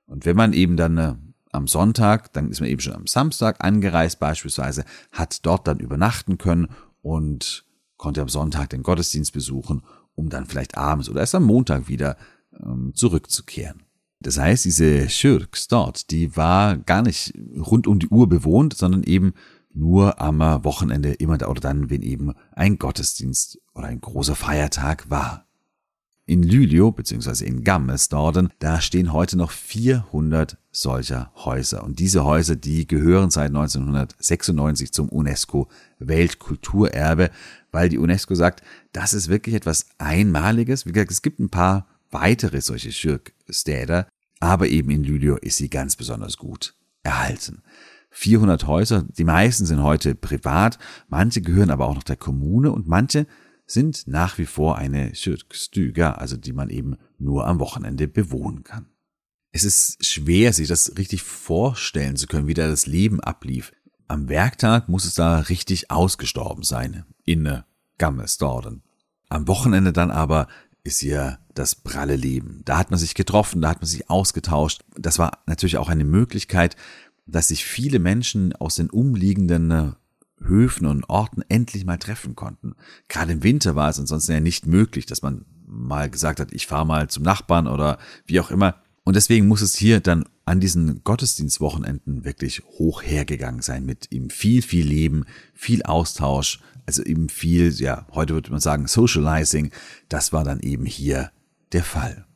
Und 0.06 0.24
wenn 0.24 0.36
man 0.36 0.52
eben 0.52 0.76
dann 0.76 0.98
äh, 0.98 1.14
am 1.52 1.66
Sonntag, 1.66 2.32
dann 2.32 2.50
ist 2.50 2.60
man 2.60 2.68
eben 2.68 2.80
schon 2.80 2.94
am 2.94 3.06
Samstag 3.06 3.64
angereist 3.64 4.20
beispielsweise, 4.20 4.84
hat 5.10 5.44
dort 5.44 5.66
dann 5.66 5.80
übernachten 5.80 6.38
können 6.38 6.68
und 7.02 7.64
konnte 7.96 8.20
am 8.20 8.28
Sonntag 8.28 8.70
den 8.70 8.82
Gottesdienst 8.82 9.32
besuchen, 9.32 9.82
um 10.14 10.28
dann 10.28 10.46
vielleicht 10.46 10.76
abends 10.76 11.08
oder 11.08 11.20
erst 11.20 11.34
am 11.34 11.44
Montag 11.44 11.88
wieder 11.88 12.16
ähm, 12.62 12.92
zurückzukehren. 12.94 13.82
Das 14.20 14.38
heißt, 14.38 14.64
diese 14.64 15.08
Schürks 15.10 15.68
dort, 15.68 16.10
die 16.10 16.36
war 16.36 16.78
gar 16.78 17.02
nicht 17.02 17.34
rund 17.56 17.86
um 17.86 17.98
die 17.98 18.08
Uhr 18.08 18.28
bewohnt, 18.28 18.74
sondern 18.74 19.02
eben 19.02 19.34
nur 19.76 20.20
am 20.20 20.40
Wochenende 20.64 21.12
immer 21.12 21.34
oder 21.48 21.60
dann, 21.60 21.90
wenn 21.90 22.02
eben 22.02 22.32
ein 22.52 22.78
Gottesdienst 22.78 23.60
oder 23.74 23.86
ein 23.86 24.00
großer 24.00 24.34
Feiertag 24.34 25.10
war. 25.10 25.46
In 26.28 26.42
Luleå 26.42 26.90
bzw. 26.90 27.44
in 27.44 27.62
Gammelsdorden, 27.62 28.52
da 28.58 28.80
stehen 28.80 29.12
heute 29.12 29.36
noch 29.36 29.52
400 29.52 30.58
solcher 30.72 31.30
Häuser. 31.36 31.84
Und 31.84 32.00
diese 32.00 32.24
Häuser, 32.24 32.56
die 32.56 32.88
gehören 32.88 33.30
seit 33.30 33.48
1996 33.48 34.92
zum 34.92 35.08
UNESCO 35.08 35.68
Weltkulturerbe, 36.00 37.30
weil 37.70 37.88
die 37.88 37.98
UNESCO 37.98 38.34
sagt, 38.34 38.62
das 38.92 39.14
ist 39.14 39.28
wirklich 39.28 39.54
etwas 39.54 39.86
Einmaliges. 39.98 40.84
Wie 40.84 40.92
gesagt, 40.92 41.12
es 41.12 41.22
gibt 41.22 41.38
ein 41.38 41.50
paar 41.50 41.86
weitere 42.10 42.60
solche 42.60 42.90
Schirkstäder, 42.90 44.08
aber 44.40 44.66
eben 44.66 44.90
in 44.90 45.04
Luleå 45.04 45.36
ist 45.36 45.58
sie 45.58 45.70
ganz 45.70 45.94
besonders 45.94 46.38
gut 46.38 46.74
erhalten. 47.04 47.62
400 48.16 48.66
Häuser. 48.66 49.02
Die 49.02 49.24
meisten 49.24 49.66
sind 49.66 49.82
heute 49.82 50.14
privat, 50.14 50.78
manche 51.08 51.42
gehören 51.42 51.70
aber 51.70 51.86
auch 51.86 51.94
noch 51.94 52.02
der 52.02 52.16
Kommune 52.16 52.72
und 52.72 52.88
manche 52.88 53.26
sind 53.66 54.06
nach 54.06 54.38
wie 54.38 54.46
vor 54.46 54.78
eine 54.78 55.12
Kyrkstuga, 55.12 56.12
also 56.12 56.38
die 56.38 56.54
man 56.54 56.70
eben 56.70 56.96
nur 57.18 57.46
am 57.46 57.58
Wochenende 57.58 58.08
bewohnen 58.08 58.64
kann. 58.64 58.86
Es 59.52 59.64
ist 59.64 60.06
schwer, 60.06 60.54
sich 60.54 60.66
das 60.66 60.96
richtig 60.96 61.22
vorstellen 61.22 62.16
zu 62.16 62.26
können, 62.26 62.46
wie 62.46 62.54
da 62.54 62.68
das 62.68 62.86
Leben 62.86 63.20
ablief. 63.20 63.72
Am 64.08 64.30
Werktag 64.30 64.88
muss 64.88 65.04
es 65.04 65.14
da 65.14 65.40
richtig 65.40 65.90
ausgestorben 65.90 66.62
sein, 66.62 67.04
in 67.24 67.62
Gammelsdorden. 67.98 68.82
Am 69.28 69.46
Wochenende 69.46 69.92
dann 69.92 70.10
aber 70.10 70.46
ist 70.84 71.00
hier 71.00 71.38
das 71.52 71.74
pralle 71.74 72.16
Leben. 72.16 72.62
Da 72.64 72.78
hat 72.78 72.90
man 72.90 72.98
sich 72.98 73.14
getroffen, 73.14 73.60
da 73.60 73.70
hat 73.70 73.80
man 73.80 73.88
sich 73.88 74.08
ausgetauscht. 74.08 74.84
Das 74.96 75.18
war 75.18 75.42
natürlich 75.46 75.76
auch 75.76 75.88
eine 75.88 76.04
Möglichkeit, 76.04 76.76
dass 77.26 77.48
sich 77.48 77.64
viele 77.64 77.98
Menschen 77.98 78.54
aus 78.54 78.76
den 78.76 78.90
umliegenden 78.90 79.94
Höfen 80.40 80.86
und 80.86 81.08
Orten 81.08 81.42
endlich 81.48 81.84
mal 81.84 81.98
treffen 81.98 82.36
konnten. 82.36 82.74
Gerade 83.08 83.32
im 83.32 83.42
Winter 83.42 83.74
war 83.74 83.88
es 83.88 83.98
ansonsten 83.98 84.32
ja 84.32 84.40
nicht 84.40 84.66
möglich, 84.66 85.06
dass 85.06 85.22
man 85.22 85.44
mal 85.66 86.08
gesagt 86.10 86.40
hat, 86.40 86.52
ich 86.52 86.66
fahre 86.66 86.86
mal 86.86 87.08
zum 87.08 87.24
Nachbarn 87.24 87.66
oder 87.66 87.98
wie 88.26 88.40
auch 88.40 88.50
immer. 88.50 88.82
Und 89.04 89.16
deswegen 89.16 89.46
muss 89.48 89.60
es 89.60 89.76
hier 89.76 90.00
dann 90.00 90.24
an 90.44 90.60
diesen 90.60 91.02
Gottesdienstwochenenden 91.04 92.24
wirklich 92.24 92.62
hoch 92.78 93.02
hergegangen 93.02 93.62
sein 93.62 93.84
mit 93.84 94.12
ihm 94.12 94.30
viel, 94.30 94.62
viel 94.62 94.86
Leben, 94.86 95.24
viel 95.54 95.82
Austausch, 95.82 96.60
also 96.86 97.02
eben 97.02 97.28
viel, 97.28 97.72
ja, 97.72 98.06
heute 98.12 98.34
würde 98.34 98.50
man 98.50 98.60
sagen 98.60 98.86
Socializing. 98.86 99.70
Das 100.08 100.32
war 100.32 100.44
dann 100.44 100.60
eben 100.60 100.86
hier 100.86 101.30
der 101.72 101.84
Fall. 101.84 102.26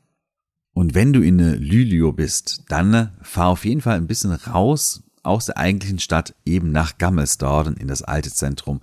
Und 0.72 0.94
wenn 0.94 1.12
du 1.12 1.20
in 1.20 1.38
Lylio 1.38 2.12
bist, 2.12 2.64
dann 2.68 3.12
fahr 3.22 3.48
auf 3.48 3.64
jeden 3.64 3.80
Fall 3.80 3.96
ein 3.96 4.06
bisschen 4.06 4.32
raus 4.32 5.02
aus 5.22 5.46
der 5.46 5.58
eigentlichen 5.58 5.98
Stadt 5.98 6.34
eben 6.44 6.72
nach 6.72 6.98
Gammelsdorden 6.98 7.76
in 7.76 7.88
das 7.88 8.02
alte 8.02 8.32
Zentrum. 8.32 8.80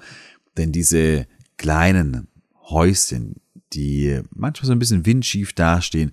Denn 0.57 0.71
diese 0.71 1.27
kleinen 1.57 2.27
Häuschen, 2.69 3.35
die 3.73 4.21
manchmal 4.33 4.67
so 4.67 4.71
ein 4.71 4.79
bisschen 4.79 5.05
windschief 5.05 5.53
dastehen, 5.53 6.11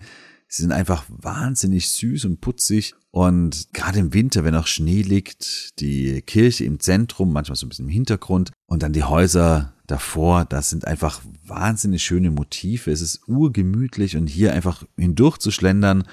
sind 0.48 0.72
einfach 0.72 1.04
wahnsinnig 1.08 1.90
süß 1.90 2.26
und 2.26 2.40
putzig. 2.40 2.94
Und 3.10 3.72
gerade 3.72 3.98
im 3.98 4.14
Winter, 4.14 4.44
wenn 4.44 4.54
auch 4.54 4.66
Schnee 4.66 5.02
liegt, 5.02 5.80
die 5.80 6.22
Kirche 6.22 6.64
im 6.64 6.80
Zentrum, 6.80 7.32
manchmal 7.32 7.56
so 7.56 7.66
ein 7.66 7.68
bisschen 7.68 7.86
im 7.86 7.92
Hintergrund 7.92 8.52
und 8.66 8.82
dann 8.82 8.92
die 8.92 9.04
Häuser 9.04 9.73
davor, 9.86 10.44
das 10.44 10.70
sind 10.70 10.86
einfach 10.86 11.20
wahnsinnig 11.44 12.02
schöne 12.02 12.30
Motive. 12.30 12.90
Es 12.90 13.00
ist 13.00 13.28
urgemütlich 13.28 14.16
und 14.16 14.26
hier 14.26 14.52
einfach 14.52 14.84
hindurchzuschlendern 14.96 16.04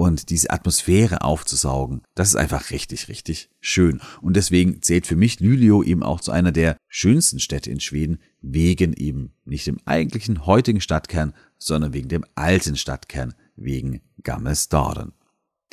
und 0.00 0.30
diese 0.30 0.50
Atmosphäre 0.50 1.22
aufzusaugen, 1.22 2.00
das 2.14 2.28
ist 2.28 2.36
einfach 2.36 2.70
richtig, 2.70 3.08
richtig 3.08 3.50
schön. 3.60 4.00
Und 4.22 4.34
deswegen 4.34 4.80
zählt 4.80 5.06
für 5.06 5.14
mich 5.14 5.40
Lülio 5.40 5.82
eben 5.82 6.02
auch 6.02 6.22
zu 6.22 6.32
einer 6.32 6.52
der 6.52 6.78
schönsten 6.88 7.38
Städte 7.38 7.70
in 7.70 7.80
Schweden, 7.80 8.18
wegen 8.40 8.94
eben 8.94 9.34
nicht 9.44 9.66
dem 9.66 9.78
eigentlichen 9.84 10.46
heutigen 10.46 10.80
Stadtkern, 10.80 11.34
sondern 11.58 11.92
wegen 11.92 12.08
dem 12.08 12.24
alten 12.34 12.76
Stadtkern, 12.76 13.34
wegen 13.56 14.00
Gammelsdorden. 14.22 15.12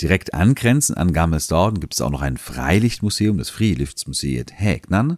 Direkt 0.01 0.33
angrenzend 0.33 0.97
an 0.97 1.13
Gammelsdorden 1.13 1.79
gibt 1.79 1.93
es 1.93 2.01
auch 2.01 2.11
noch 2.11 2.21
ein 2.21 2.35
Freilichtmuseum, 2.35 3.37
das 3.37 3.49
Friluftsmuseet 3.49 4.51
Hägnan. 4.53 5.17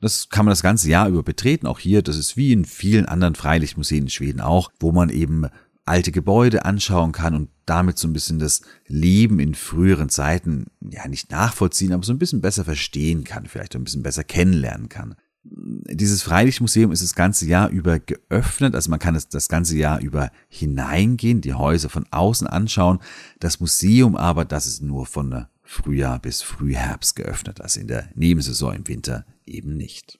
Das 0.00 0.28
kann 0.28 0.44
man 0.44 0.52
das 0.52 0.62
ganze 0.62 0.88
Jahr 0.88 1.08
über 1.08 1.22
betreten. 1.22 1.66
Auch 1.66 1.78
hier, 1.78 2.02
das 2.02 2.16
ist 2.16 2.36
wie 2.36 2.52
in 2.52 2.64
vielen 2.64 3.06
anderen 3.06 3.34
Freilichtmuseen 3.34 4.04
in 4.04 4.10
Schweden 4.10 4.40
auch, 4.40 4.70
wo 4.78 4.92
man 4.92 5.08
eben 5.10 5.46
alte 5.88 6.12
Gebäude 6.12 6.64
anschauen 6.64 7.12
kann 7.12 7.34
und 7.34 7.48
damit 7.66 7.98
so 7.98 8.06
ein 8.06 8.12
bisschen 8.12 8.38
das 8.38 8.62
Leben 8.86 9.40
in 9.40 9.54
früheren 9.54 10.08
Zeiten, 10.08 10.66
ja, 10.80 11.08
nicht 11.08 11.30
nachvollziehen, 11.30 11.92
aber 11.92 12.04
so 12.04 12.12
ein 12.12 12.18
bisschen 12.18 12.40
besser 12.40 12.64
verstehen 12.64 13.24
kann, 13.24 13.46
vielleicht 13.46 13.74
ein 13.74 13.84
bisschen 13.84 14.02
besser 14.02 14.22
kennenlernen 14.22 14.88
kann. 14.88 15.16
Dieses 15.44 16.22
Freilichtmuseum 16.22 16.92
ist 16.92 17.02
das 17.02 17.14
ganze 17.14 17.46
Jahr 17.46 17.70
über 17.70 17.98
geöffnet, 17.98 18.74
also 18.74 18.90
man 18.90 18.98
kann 18.98 19.14
es 19.14 19.28
das 19.28 19.48
ganze 19.48 19.78
Jahr 19.78 20.00
über 20.00 20.30
hineingehen, 20.48 21.40
die 21.40 21.54
Häuser 21.54 21.88
von 21.88 22.04
außen 22.10 22.46
anschauen. 22.46 22.98
Das 23.40 23.60
Museum 23.60 24.14
aber, 24.14 24.44
das 24.44 24.66
ist 24.66 24.82
nur 24.82 25.06
von 25.06 25.46
Frühjahr 25.70 26.18
bis 26.18 26.40
Frühherbst 26.40 27.14
geöffnet, 27.14 27.60
also 27.60 27.78
in 27.78 27.88
der 27.88 28.08
Nebensaison 28.14 28.74
im 28.74 28.88
Winter 28.88 29.26
eben 29.44 29.76
nicht. 29.76 30.18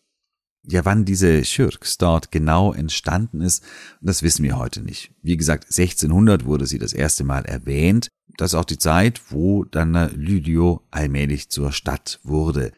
Ja, 0.63 0.85
wann 0.85 1.07
diese 1.07 1.43
Schürks 1.43 1.97
dort 1.97 2.31
genau 2.31 2.75
entstanden 2.75 3.41
ist, 3.41 3.65
das 4.03 4.23
wissen 4.23 4.43
wir 4.43 4.59
heute 4.59 4.83
nicht. 4.83 5.11
Wie 5.23 5.39
gesagt, 5.39 5.65
1600 5.65 6.45
wurde 6.45 6.67
sie 6.67 6.79
das 6.79 6.93
erste 6.93 7.25
Mal 7.25 7.47
erwähnt. 7.47 8.09
Das 8.37 8.53
ist 8.53 8.59
auch 8.59 8.67
die 8.67 8.77
Zeit, 8.77 9.23
wo 9.31 9.65
dann 9.65 9.95
Lydio 10.15 10.87
allmählich 10.91 11.49
zur 11.49 11.73
Stadt 11.73 12.21
wurde. 12.23 12.73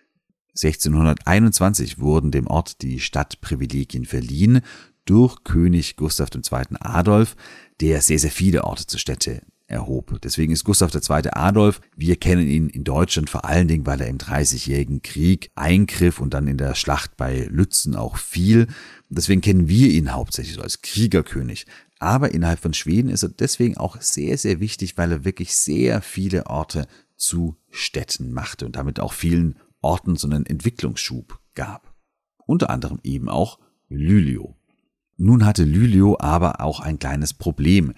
1621 0.50 1.98
wurden 1.98 2.30
dem 2.30 2.46
Ort 2.46 2.82
die 2.82 3.00
Stadtprivilegien 3.00 4.04
verliehen 4.04 4.60
durch 5.06 5.42
König 5.42 5.96
Gustav 5.96 6.28
II. 6.32 6.76
Adolf, 6.78 7.34
der 7.80 8.00
sehr, 8.00 8.20
sehr 8.20 8.30
viele 8.30 8.62
Orte 8.62 8.86
zur 8.86 9.00
Städte 9.00 9.42
erhob. 9.70 10.20
Deswegen 10.22 10.52
ist 10.52 10.64
Gustav 10.64 10.94
II. 10.94 11.30
Adolf, 11.32 11.80
wir 11.96 12.16
kennen 12.16 12.46
ihn 12.46 12.68
in 12.68 12.84
Deutschland 12.84 13.30
vor 13.30 13.44
allen 13.44 13.68
Dingen, 13.68 13.86
weil 13.86 14.00
er 14.00 14.08
im 14.08 14.18
Dreißigjährigen 14.18 15.02
Krieg 15.02 15.50
eingriff 15.54 16.20
und 16.20 16.34
dann 16.34 16.48
in 16.48 16.58
der 16.58 16.74
Schlacht 16.74 17.16
bei 17.16 17.48
Lützen 17.50 17.94
auch 17.94 18.16
fiel. 18.16 18.66
Deswegen 19.08 19.40
kennen 19.40 19.68
wir 19.68 19.88
ihn 19.88 20.12
hauptsächlich 20.12 20.56
so 20.56 20.62
als 20.62 20.82
Kriegerkönig. 20.82 21.66
Aber 21.98 22.32
innerhalb 22.32 22.60
von 22.60 22.72
Schweden 22.72 23.10
ist 23.10 23.22
er 23.22 23.28
deswegen 23.28 23.76
auch 23.76 24.00
sehr, 24.00 24.38
sehr 24.38 24.60
wichtig, 24.60 24.96
weil 24.96 25.12
er 25.12 25.24
wirklich 25.24 25.54
sehr 25.54 26.00
viele 26.00 26.46
Orte 26.46 26.86
zu 27.16 27.56
Städten 27.70 28.32
machte 28.32 28.66
und 28.66 28.76
damit 28.76 29.00
auch 29.00 29.12
vielen 29.12 29.56
Orten 29.82 30.16
so 30.16 30.26
einen 30.26 30.46
Entwicklungsschub 30.46 31.38
gab. 31.54 31.94
Unter 32.46 32.70
anderem 32.70 32.98
eben 33.02 33.28
auch 33.28 33.58
Lylio. 33.88 34.56
Nun 35.18 35.44
hatte 35.44 35.64
Lylio 35.64 36.16
aber 36.18 36.62
auch 36.62 36.80
ein 36.80 36.98
kleines 36.98 37.34
Problem 37.34 37.92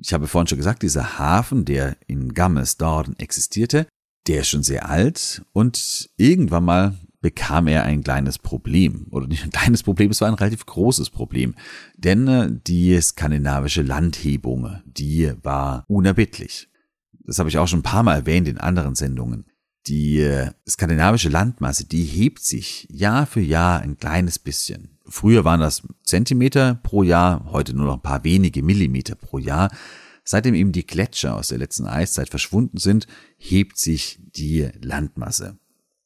ich 0.00 0.12
habe 0.12 0.26
vorhin 0.26 0.46
schon 0.46 0.58
gesagt, 0.58 0.82
dieser 0.82 1.18
Hafen, 1.18 1.64
der 1.64 1.96
in 2.06 2.34
Gammelsdorden 2.34 3.18
existierte, 3.18 3.86
der 4.26 4.40
ist 4.40 4.48
schon 4.48 4.62
sehr 4.62 4.88
alt 4.88 5.42
und 5.52 6.10
irgendwann 6.16 6.64
mal 6.64 6.98
bekam 7.20 7.68
er 7.68 7.84
ein 7.84 8.02
kleines 8.02 8.38
Problem. 8.38 9.06
Oder 9.10 9.26
nicht 9.26 9.44
ein 9.44 9.50
kleines 9.50 9.82
Problem, 9.82 10.10
es 10.10 10.20
war 10.20 10.28
ein 10.28 10.34
relativ 10.34 10.66
großes 10.66 11.10
Problem. 11.10 11.54
Denn 11.96 12.28
äh, 12.28 12.50
die 12.50 13.00
skandinavische 13.00 13.82
Landhebung, 13.82 14.82
die 14.84 15.32
war 15.42 15.84
unerbittlich. 15.88 16.68
Das 17.24 17.38
habe 17.38 17.48
ich 17.48 17.58
auch 17.58 17.68
schon 17.68 17.78
ein 17.78 17.84
paar 17.84 18.02
Mal 18.02 18.16
erwähnt 18.16 18.48
in 18.48 18.58
anderen 18.58 18.96
Sendungen. 18.96 19.46
Die 19.86 20.20
äh, 20.20 20.50
skandinavische 20.68 21.28
Landmasse, 21.28 21.86
die 21.86 22.04
hebt 22.04 22.40
sich 22.40 22.86
Jahr 22.90 23.26
für 23.26 23.40
Jahr 23.40 23.80
ein 23.80 23.96
kleines 23.96 24.38
bisschen. 24.38 24.98
Früher 25.12 25.44
waren 25.44 25.60
das 25.60 25.82
Zentimeter 26.04 26.80
pro 26.82 27.02
Jahr, 27.02 27.44
heute 27.52 27.74
nur 27.74 27.84
noch 27.84 27.96
ein 27.96 28.02
paar 28.02 28.24
wenige 28.24 28.62
Millimeter 28.62 29.14
pro 29.14 29.36
Jahr. 29.36 29.70
Seitdem 30.24 30.54
eben 30.54 30.72
die 30.72 30.86
Gletscher 30.86 31.36
aus 31.36 31.48
der 31.48 31.58
letzten 31.58 31.86
Eiszeit 31.86 32.30
verschwunden 32.30 32.78
sind, 32.78 33.06
hebt 33.36 33.76
sich 33.76 34.18
die 34.34 34.70
Landmasse. 34.80 35.58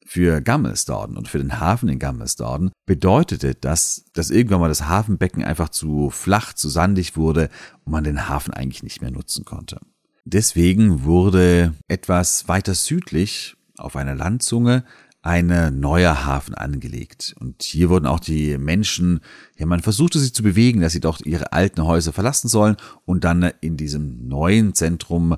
Für 0.04 0.40
Gammelsdorden 0.40 1.16
und 1.16 1.28
für 1.28 1.38
den 1.38 1.60
Hafen 1.60 1.88
in 1.88 2.00
Gammelsdorden 2.00 2.72
bedeutete 2.84 3.54
das, 3.54 4.06
dass 4.12 4.30
irgendwann 4.30 4.60
mal 4.60 4.68
das 4.68 4.88
Hafenbecken 4.88 5.44
einfach 5.44 5.68
zu 5.68 6.10
flach, 6.10 6.52
zu 6.52 6.68
sandig 6.68 7.16
wurde 7.16 7.48
und 7.84 7.92
man 7.92 8.02
den 8.02 8.28
Hafen 8.28 8.54
eigentlich 8.54 8.82
nicht 8.82 9.02
mehr 9.02 9.12
nutzen 9.12 9.44
konnte. 9.44 9.78
Deswegen 10.24 11.04
wurde 11.04 11.74
etwas 11.86 12.48
weiter 12.48 12.74
südlich 12.74 13.56
auf 13.78 13.94
einer 13.94 14.16
Landzunge 14.16 14.84
ein 15.26 15.80
neuer 15.80 16.24
Hafen 16.24 16.54
angelegt. 16.54 17.34
Und 17.40 17.62
hier 17.62 17.90
wurden 17.90 18.06
auch 18.06 18.20
die 18.20 18.56
Menschen, 18.58 19.20
ja, 19.58 19.66
man 19.66 19.82
versuchte 19.82 20.20
sie 20.20 20.32
zu 20.32 20.42
bewegen, 20.42 20.80
dass 20.80 20.92
sie 20.92 21.00
doch 21.00 21.20
ihre 21.20 21.52
alten 21.52 21.84
Häuser 21.84 22.12
verlassen 22.12 22.48
sollen 22.48 22.76
und 23.04 23.24
dann 23.24 23.50
in 23.60 23.76
diesem 23.76 24.28
neuen 24.28 24.74
Zentrum 24.74 25.36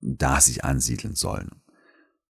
da 0.00 0.40
sich 0.40 0.64
ansiedeln 0.64 1.14
sollen. 1.14 1.50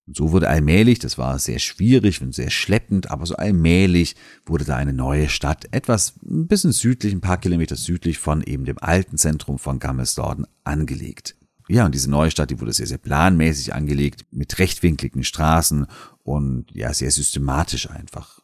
Und 0.06 0.16
so 0.16 0.32
wurde 0.32 0.48
allmählich, 0.48 0.98
das 0.98 1.16
war 1.16 1.38
sehr 1.38 1.60
schwierig 1.60 2.20
und 2.20 2.34
sehr 2.34 2.50
schleppend, 2.50 3.10
aber 3.10 3.24
so 3.24 3.36
allmählich 3.36 4.14
wurde 4.44 4.64
da 4.64 4.76
eine 4.76 4.92
neue 4.92 5.28
Stadt, 5.28 5.68
etwas 5.70 6.14
ein 6.22 6.46
bisschen 6.48 6.72
südlich, 6.72 7.14
ein 7.14 7.20
paar 7.20 7.38
Kilometer 7.38 7.76
südlich 7.76 8.18
von 8.18 8.42
eben 8.42 8.64
dem 8.64 8.78
alten 8.78 9.16
Zentrum 9.16 9.58
von 9.58 9.78
Gammelsdorden 9.78 10.46
angelegt. 10.64 11.36
Ja, 11.68 11.86
und 11.86 11.94
diese 11.94 12.10
neue 12.10 12.30
Stadt, 12.30 12.50
die 12.50 12.60
wurde 12.60 12.72
sehr, 12.72 12.86
sehr 12.86 12.98
planmäßig 12.98 13.72
angelegt, 13.72 14.26
mit 14.30 14.58
rechtwinkligen 14.58 15.24
Straßen 15.24 15.86
und 16.22 16.70
ja, 16.72 16.92
sehr 16.92 17.10
systematisch 17.10 17.90
einfach. 17.90 18.40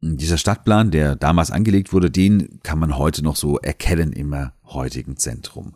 Dieser 0.00 0.38
Stadtplan, 0.38 0.90
der 0.90 1.16
damals 1.16 1.50
angelegt 1.50 1.92
wurde, 1.92 2.10
den 2.10 2.60
kann 2.62 2.78
man 2.78 2.96
heute 2.96 3.22
noch 3.22 3.36
so 3.36 3.58
erkennen 3.58 4.12
im 4.12 4.34
heutigen 4.64 5.16
Zentrum. 5.16 5.74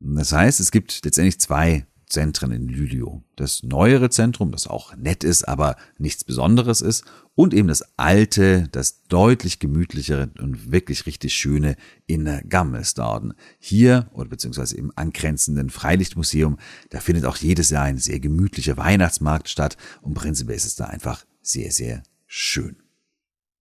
Das 0.00 0.32
heißt, 0.32 0.60
es 0.60 0.70
gibt 0.70 1.04
letztendlich 1.04 1.38
zwei 1.40 1.86
Zentren 2.08 2.52
in 2.52 2.68
Lülio. 2.68 3.22
Das 3.36 3.62
neuere 3.62 4.10
Zentrum, 4.10 4.52
das 4.52 4.66
auch 4.66 4.96
nett 4.96 5.24
ist, 5.24 5.46
aber 5.46 5.76
nichts 5.98 6.24
Besonderes 6.24 6.80
ist. 6.80 7.04
Und 7.34 7.54
eben 7.54 7.68
das 7.68 7.84
alte, 7.96 8.68
das 8.72 9.04
deutlich 9.04 9.58
gemütlichere 9.58 10.30
und 10.40 10.72
wirklich 10.72 11.06
richtig 11.06 11.34
schöne 11.34 11.76
in 12.06 12.28
Gammelsdorden. 12.48 13.34
Hier, 13.58 14.08
oder 14.12 14.28
beziehungsweise 14.28 14.76
im 14.76 14.92
angrenzenden 14.96 15.70
Freilichtmuseum, 15.70 16.58
da 16.90 17.00
findet 17.00 17.24
auch 17.24 17.36
jedes 17.36 17.70
Jahr 17.70 17.84
ein 17.84 17.98
sehr 17.98 18.20
gemütlicher 18.20 18.76
Weihnachtsmarkt 18.76 19.48
statt. 19.48 19.76
Und 20.02 20.14
prinzipiell 20.14 20.56
ist 20.56 20.66
es 20.66 20.76
da 20.76 20.86
einfach 20.86 21.24
sehr, 21.42 21.70
sehr 21.70 22.02
schön. 22.26 22.76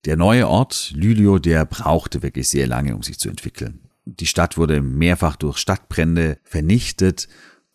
Der 0.06 0.16
neue 0.16 0.48
Ort 0.48 0.94
Lülio, 0.96 1.38
der 1.38 1.66
brauchte 1.66 2.24
wirklich 2.24 2.50
sehr 2.50 2.66
lange, 2.68 2.96
um 2.96 3.04
sich 3.04 3.20
zu 3.20 3.30
entwickeln. 3.30 3.82
Die 4.06 4.26
Stadt 4.26 4.58
wurde 4.58 4.82
mehrfach 4.82 5.36
durch 5.36 5.58
Stadtbrände 5.58 6.38
vernichtet. 6.44 7.28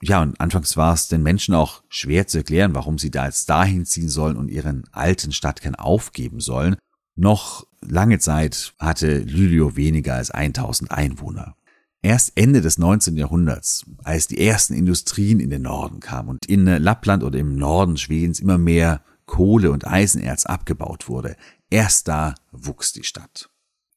Ja, 0.05 0.21
und 0.21 0.41
anfangs 0.41 0.77
war 0.77 0.95
es 0.95 1.07
den 1.07 1.23
Menschen 1.23 1.55
auch 1.55 1.85
schwer 1.89 2.27
zu 2.27 2.39
erklären, 2.39 2.75
warum 2.75 2.99
sie 2.99 3.13
da 3.13 3.27
jetzt 3.27 3.49
dahin 3.49 3.87
ziehen 3.87 4.09
sollen 4.09 4.37
und 4.37 4.51
ihren 4.51 4.83
alten 4.91 5.31
Stadtkern 5.31 5.77
aufgeben 5.77 6.41
sollen. 6.41 6.75
Noch 7.15 7.69
lange 7.81 8.19
Zeit 8.19 8.75
hatte 8.81 9.19
Lülio 9.19 9.77
weniger 9.77 10.15
als 10.15 10.33
1000 10.33 10.91
Einwohner. 10.91 11.55
Erst 12.03 12.33
Ende 12.35 12.61
des 12.63 12.79
19. 12.79 13.17
Jahrhunderts, 13.17 13.85
als 14.03 14.27
die 14.27 14.45
ersten 14.45 14.75
Industrien 14.75 15.39
in 15.39 15.51
den 15.51 15.63
Norden 15.63 16.01
kamen 16.01 16.31
und 16.31 16.47
in 16.47 16.67
Lappland 16.67 17.23
oder 17.23 17.39
im 17.39 17.55
Norden 17.55 17.97
Schwedens 17.97 18.41
immer 18.41 18.59
mehr 18.59 19.03
Kohle 19.27 19.71
und 19.71 19.87
Eisenerz 19.87 20.47
abgebaut 20.47 21.09
wurde, 21.09 21.37
erst 21.71 22.09
da 22.09 22.35
wuchs 22.51 22.93
die 22.93 23.05
Stadt. 23.05 23.52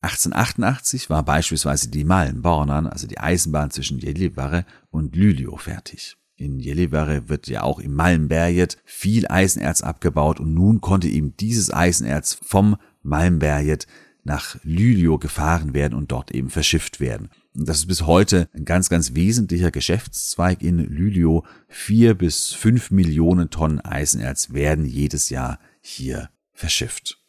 1888 0.05 1.09
war 1.09 1.23
beispielsweise 1.23 1.89
die 1.89 2.03
Malmbanan, 2.03 2.85
also 2.87 3.07
die 3.07 3.19
Eisenbahn 3.19 3.71
zwischen 3.71 3.99
Gällivare 3.99 4.65
und 4.91 5.15
Luleå 5.15 5.57
fertig. 5.57 6.15
In 6.35 6.59
Gällivare 6.59 7.27
wird 7.29 7.47
ja 7.47 7.63
auch 7.63 7.79
im 7.79 7.93
Malmberget 7.95 8.77
viel 8.83 9.27
Eisenerz 9.27 9.81
abgebaut 9.81 10.39
und 10.39 10.53
nun 10.53 10.81
konnte 10.81 11.07
eben 11.07 11.35
dieses 11.37 11.73
Eisenerz 11.73 12.37
vom 12.41 12.75
Malmberget 13.03 13.87
nach 14.23 14.57
Luleå 14.63 15.17
gefahren 15.17 15.73
werden 15.73 15.93
und 15.93 16.11
dort 16.11 16.31
eben 16.31 16.49
verschifft 16.49 16.99
werden. 16.99 17.29
Und 17.55 17.69
das 17.69 17.77
ist 17.77 17.87
bis 17.87 18.01
heute 18.01 18.49
ein 18.53 18.65
ganz, 18.65 18.89
ganz 18.89 19.15
wesentlicher 19.15 19.71
Geschäftszweig 19.71 20.61
in 20.61 20.79
Luleå. 20.79 21.43
Vier 21.67 22.13
bis 22.15 22.51
fünf 22.51 22.91
Millionen 22.91 23.49
Tonnen 23.49 23.79
Eisenerz 23.79 24.51
werden 24.51 24.85
jedes 24.85 25.29
Jahr 25.29 25.59
hier 25.81 26.29
verschifft. 26.53 27.24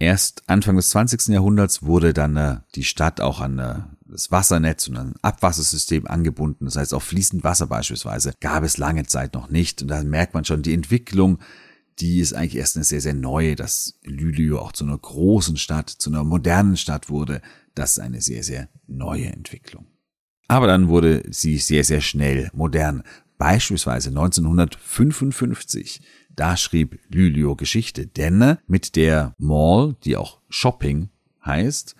Erst 0.00 0.44
Anfang 0.46 0.76
des 0.76 0.88
20. 0.88 1.28
Jahrhunderts 1.28 1.82
wurde 1.82 2.14
dann 2.14 2.34
äh, 2.38 2.56
die 2.74 2.84
Stadt 2.84 3.20
auch 3.20 3.40
an 3.40 3.58
äh, 3.58 3.80
das 4.06 4.30
Wassernetz 4.30 4.88
und 4.88 4.96
ein 4.96 5.14
Abwassersystem 5.20 6.06
angebunden. 6.06 6.64
Das 6.64 6.76
heißt, 6.76 6.94
auch 6.94 7.02
fließend 7.02 7.44
Wasser 7.44 7.66
beispielsweise 7.66 8.32
gab 8.40 8.64
es 8.64 8.78
lange 8.78 9.04
Zeit 9.04 9.34
noch 9.34 9.50
nicht. 9.50 9.82
Und 9.82 9.88
da 9.88 10.02
merkt 10.02 10.32
man 10.32 10.46
schon 10.46 10.62
die 10.62 10.72
Entwicklung, 10.72 11.38
die 11.98 12.20
ist 12.20 12.32
eigentlich 12.32 12.56
erst 12.56 12.76
eine 12.76 12.84
sehr, 12.84 13.02
sehr 13.02 13.12
neue, 13.12 13.56
dass 13.56 13.98
Lülio 14.02 14.60
auch 14.60 14.72
zu 14.72 14.84
einer 14.84 14.96
großen 14.96 15.58
Stadt, 15.58 15.90
zu 15.90 16.08
einer 16.08 16.24
modernen 16.24 16.78
Stadt 16.78 17.10
wurde. 17.10 17.42
Das 17.74 17.92
ist 17.92 17.98
eine 17.98 18.22
sehr, 18.22 18.42
sehr 18.42 18.70
neue 18.86 19.26
Entwicklung. 19.26 19.84
Aber 20.48 20.66
dann 20.66 20.88
wurde 20.88 21.24
sie 21.28 21.58
sehr, 21.58 21.84
sehr 21.84 22.00
schnell 22.00 22.48
modern. 22.54 23.02
Beispielsweise 23.36 24.08
1955 24.08 26.00
da 26.36 26.56
schrieb 26.56 26.98
Lülio 27.08 27.56
Geschichte, 27.56 28.06
denn 28.06 28.58
mit 28.66 28.96
der 28.96 29.34
Mall, 29.38 29.96
die 30.04 30.16
auch 30.16 30.40
Shopping 30.48 31.10
heißt, 31.44 31.94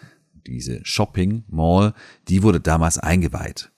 diese 0.46 0.80
Shopping 0.84 1.44
Mall, 1.48 1.94
die 2.28 2.42
wurde 2.42 2.60
damals 2.60 2.98
eingeweiht. 2.98 3.70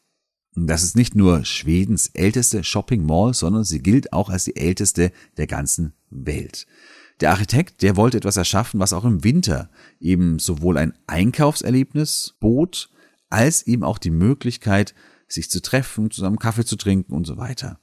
Das 0.54 0.82
ist 0.82 0.96
nicht 0.96 1.14
nur 1.14 1.44
Schwedens 1.44 2.08
älteste 2.08 2.62
Shopping 2.62 3.04
Mall, 3.04 3.32
sondern 3.32 3.64
sie 3.64 3.82
gilt 3.82 4.12
auch 4.12 4.28
als 4.28 4.44
die 4.44 4.56
älteste 4.56 5.10
der 5.36 5.46
ganzen 5.46 5.94
Welt. 6.10 6.66
Der 7.20 7.30
Architekt, 7.30 7.82
der 7.82 7.96
wollte 7.96 8.18
etwas 8.18 8.36
erschaffen, 8.36 8.80
was 8.80 8.92
auch 8.92 9.04
im 9.04 9.24
Winter 9.24 9.70
eben 10.00 10.38
sowohl 10.38 10.76
ein 10.76 10.92
Einkaufserlebnis 11.06 12.34
bot, 12.40 12.90
als 13.30 13.66
eben 13.66 13.82
auch 13.82 13.98
die 13.98 14.10
Möglichkeit, 14.10 14.94
sich 15.26 15.50
zu 15.50 15.62
treffen, 15.62 16.10
zusammen 16.10 16.38
Kaffee 16.38 16.64
zu 16.64 16.76
trinken 16.76 17.14
und 17.14 17.26
so 17.26 17.38
weiter. 17.38 17.78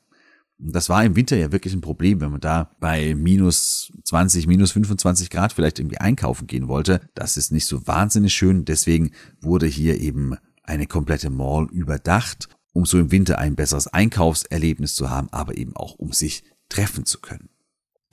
Das 0.62 0.90
war 0.90 1.06
im 1.06 1.16
Winter 1.16 1.38
ja 1.38 1.54
wirklich 1.54 1.74
ein 1.74 1.82
Problem, 1.82 2.20
wenn 2.20 2.32
man 2.32 2.42
da 2.42 2.72
bei 2.82 3.16
minus 3.16 3.94
20, 4.04 4.46
minus 4.46 4.74
25 4.74 5.30
Grad 5.30 5.54
vielleicht 5.54 5.80
irgendwie 5.80 6.00
einkaufen 6.00 6.48
gehen 6.48 6.68
wollte. 6.68 7.00
Das 7.16 7.38
ist 7.38 7.52
nicht 7.52 7.66
so 7.66 7.88
wahnsinnig 7.88 8.34
schön. 8.34 8.66
Deswegen 8.66 9.12
wurde 9.40 9.68
hier 9.68 10.00
eben 10.02 10.36
eine 10.64 10.86
komplette 10.86 11.30
Mall 11.30 11.68
überdacht, 11.72 12.50
um 12.74 12.86
so 12.86 13.00
im 13.00 13.12
Winter 13.12 13.40
ein 13.40 13.56
besseres 13.56 13.88
Einkaufserlebnis 13.88 14.96
zu 14.96 15.10
haben, 15.10 15.30
aber 15.32 15.58
eben 15.58 15.76
auch 15.78 15.96
um 15.96 16.12
sich 16.12 16.44
treffen 16.68 17.06
zu 17.06 17.20
können. 17.20 17.50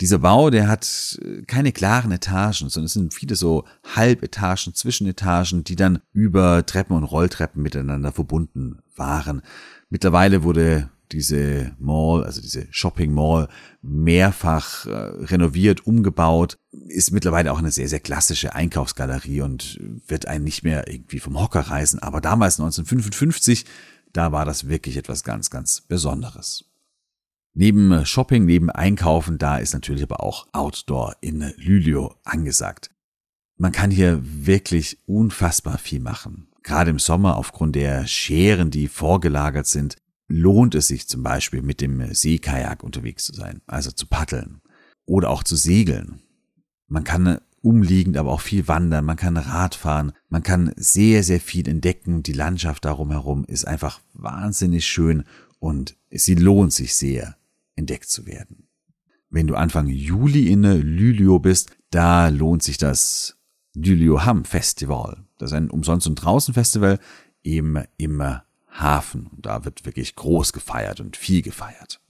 Dieser 0.00 0.18
Bau, 0.18 0.50
der 0.50 0.68
hat 0.68 1.18
keine 1.46 1.72
klaren 1.72 2.12
Etagen, 2.12 2.68
sondern 2.68 2.84
es 2.84 2.92
sind 2.92 3.14
viele 3.14 3.34
so 3.34 3.64
Halbetagen, 3.94 4.74
Zwischenetagen, 4.74 5.64
die 5.64 5.76
dann 5.76 6.00
über 6.12 6.64
Treppen 6.66 6.94
und 6.94 7.04
Rolltreppen 7.04 7.62
miteinander 7.62 8.12
verbunden 8.12 8.80
waren. 8.94 9.40
Mittlerweile 9.88 10.42
wurde 10.42 10.90
diese 11.12 11.74
Mall, 11.78 12.24
also 12.24 12.40
diese 12.40 12.66
Shopping 12.70 13.12
Mall, 13.12 13.48
mehrfach 13.82 14.86
äh, 14.86 14.90
renoviert, 14.90 15.86
umgebaut, 15.86 16.58
ist 16.88 17.12
mittlerweile 17.12 17.52
auch 17.52 17.58
eine 17.58 17.70
sehr, 17.70 17.88
sehr 17.88 18.00
klassische 18.00 18.54
Einkaufsgalerie 18.54 19.42
und 19.42 19.80
wird 20.06 20.26
einen 20.26 20.44
nicht 20.44 20.62
mehr 20.62 20.90
irgendwie 20.90 21.20
vom 21.20 21.40
Hocker 21.40 21.60
reißen. 21.60 22.00
Aber 22.00 22.20
damals 22.20 22.58
1955, 22.60 23.64
da 24.12 24.32
war 24.32 24.44
das 24.44 24.68
wirklich 24.68 24.96
etwas 24.96 25.24
ganz, 25.24 25.50
ganz 25.50 25.80
Besonderes. 25.82 26.64
Neben 27.54 28.04
Shopping, 28.04 28.44
neben 28.44 28.68
Einkaufen, 28.70 29.38
da 29.38 29.56
ist 29.56 29.72
natürlich 29.72 30.02
aber 30.02 30.22
auch 30.22 30.46
Outdoor 30.52 31.16
in 31.22 31.52
Lülio 31.56 32.14
angesagt. 32.24 32.90
Man 33.56 33.72
kann 33.72 33.90
hier 33.90 34.20
wirklich 34.22 34.98
unfassbar 35.06 35.78
viel 35.78 36.00
machen. 36.00 36.48
Gerade 36.62 36.90
im 36.90 36.98
Sommer 36.98 37.36
aufgrund 37.36 37.74
der 37.74 38.06
Scheren, 38.06 38.70
die 38.70 38.88
vorgelagert 38.88 39.66
sind, 39.66 39.96
lohnt 40.28 40.74
es 40.74 40.88
sich 40.88 41.08
zum 41.08 41.22
Beispiel 41.22 41.62
mit 41.62 41.80
dem 41.80 42.14
Seekajak 42.14 42.82
unterwegs 42.82 43.24
zu 43.24 43.34
sein, 43.34 43.60
also 43.66 43.90
zu 43.90 44.06
paddeln 44.06 44.60
oder 45.04 45.30
auch 45.30 45.42
zu 45.42 45.56
segeln. 45.56 46.20
Man 46.88 47.04
kann 47.04 47.38
umliegend 47.62 48.16
aber 48.16 48.30
auch 48.30 48.40
viel 48.40 48.68
wandern, 48.68 49.04
man 49.04 49.16
kann 49.16 49.36
Rad 49.36 49.74
fahren, 49.74 50.12
man 50.28 50.42
kann 50.42 50.72
sehr, 50.76 51.24
sehr 51.24 51.40
viel 51.40 51.68
entdecken. 51.68 52.22
Die 52.22 52.32
Landschaft 52.32 52.84
darum 52.84 53.10
herum 53.10 53.44
ist 53.46 53.66
einfach 53.66 54.00
wahnsinnig 54.12 54.86
schön 54.86 55.24
und 55.58 55.96
sie 56.10 56.34
lohnt 56.34 56.72
sich 56.72 56.94
sehr, 56.94 57.36
entdeckt 57.74 58.08
zu 58.08 58.26
werden. 58.26 58.68
Wenn 59.30 59.48
du 59.48 59.56
Anfang 59.56 59.88
Juli 59.88 60.50
in 60.50 60.62
Lülio 60.62 61.38
bist, 61.40 61.76
da 61.90 62.28
lohnt 62.28 62.62
sich 62.62 62.78
das 62.78 63.36
Lülio 63.74 64.24
Ham 64.24 64.44
Festival. 64.44 65.24
Das 65.38 65.50
ist 65.50 65.56
ein 65.56 65.70
Umsonst- 65.70 66.06
und 66.06 66.14
Draußen-Festival 66.14 66.98
eben 67.42 67.82
im 67.98 68.22
Hafen. 68.80 69.26
Und 69.26 69.46
da 69.46 69.64
wird 69.64 69.84
wirklich 69.84 70.14
groß 70.14 70.52
gefeiert 70.52 71.00
und 71.00 71.16
viel 71.16 71.42
gefeiert. 71.42 72.00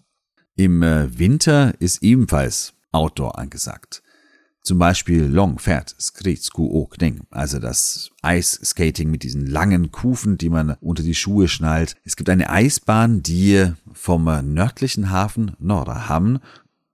Im 0.55 0.83
äh, 0.83 1.19
Winter 1.19 1.75
ist 1.81 2.03
ebenfalls 2.03 2.75
Outdoor 2.93 3.39
angesagt. 3.39 4.03
Zum 4.63 4.79
Beispiel 4.79 5.23
Longfährt 5.23 5.95
Skritsku 6.01 6.67
Åkning, 6.67 7.21
also 7.31 7.61
das 7.61 8.11
Eisskating 8.23 9.13
mit 9.13 9.23
diesen 9.23 9.47
langen 9.47 9.93
Kufen, 9.93 10.39
die 10.39 10.51
man 10.51 10.77
unter 10.81 11.05
die 11.05 11.15
Schuhe 11.15 11.47
schnallt. 11.47 11.95
Es 12.05 12.17
gibt 12.17 12.29
eine 12.29 12.51
Eisbahn, 12.51 13.23
die 13.23 13.73
vom 13.93 14.25
nördlichen 14.25 15.11
Hafen 15.11 15.53
Norderhamn 15.61 16.41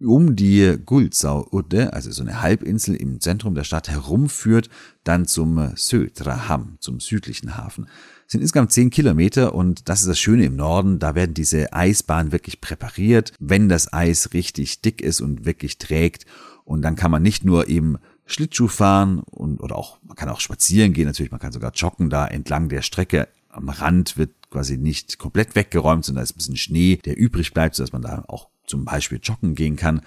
um 0.05 0.37
die 0.37 0.77
Guldsau-Udde, 0.85 1.93
also 1.93 2.11
so 2.11 2.23
eine 2.23 2.43
Halbinsel 2.43 2.95
im 2.95 3.21
Zentrum 3.21 3.55
der 3.55 3.65
Stadt 3.65 3.89
herumführt, 3.89 4.69
dann 5.05 5.27
zum 5.27 5.73
Södraham, 5.75 6.77
zum 6.81 7.01
südlichen 7.01 7.57
Hafen 7.57 7.87
sind 8.33 8.41
insgesamt 8.41 8.73
zehn 8.73 8.89
Kilometer 8.89 9.55
und 9.55 9.91
das 9.91 10.01
ist 10.01 10.09
das 10.09 10.19
Schöne 10.19 10.47
im 10.47 10.57
Norden. 10.57 10.99
Da 10.99 11.15
werden 11.15 11.35
diese 11.35 11.75
Eisbahnen 11.75 12.33
wirklich 12.33 12.63
präpariert, 12.63 13.35
wenn 13.39 13.69
das 13.69 13.93
Eis 13.93 14.33
richtig 14.33 14.81
dick 14.81 15.03
ist 15.03 15.21
und 15.21 15.45
wirklich 15.45 15.77
trägt. 15.77 16.25
Und 16.65 16.81
dann 16.81 16.97
kann 16.97 17.11
man 17.11 17.23
nicht 17.23 17.45
nur 17.45 17.69
eben 17.69 17.99
Schlittschuh 18.25 18.69
fahren 18.69 19.19
und, 19.19 19.61
oder 19.61 19.77
auch, 19.77 19.99
man 20.03 20.17
kann 20.17 20.31
auch 20.31 20.41
spazieren 20.41 20.95
gehen, 20.95 21.05
natürlich, 21.05 21.31
man 21.31 21.41
kann 21.41 21.53
sogar 21.53 21.73
joggen 21.73 22.09
da 22.09 22.27
entlang 22.27 22.71
der 22.71 22.81
Strecke. 22.81 23.29
Am 23.51 23.69
Rand 23.69 24.17
wird 24.17 24.31
quasi 24.51 24.79
nicht 24.79 25.19
komplett 25.19 25.55
weggeräumt, 25.55 26.07
sondern 26.07 26.21
da 26.21 26.23
ist 26.23 26.33
ein 26.33 26.39
bisschen 26.39 26.57
Schnee, 26.57 27.01
der 27.05 27.19
übrig 27.19 27.53
bleibt, 27.53 27.75
sodass 27.75 27.93
man 27.93 28.01
da 28.01 28.25
auch 28.29 28.49
zum 28.67 28.87
Beispiel 28.87 29.21
joggen 29.23 29.55
gehen 29.55 29.77
kann. 29.77 30.01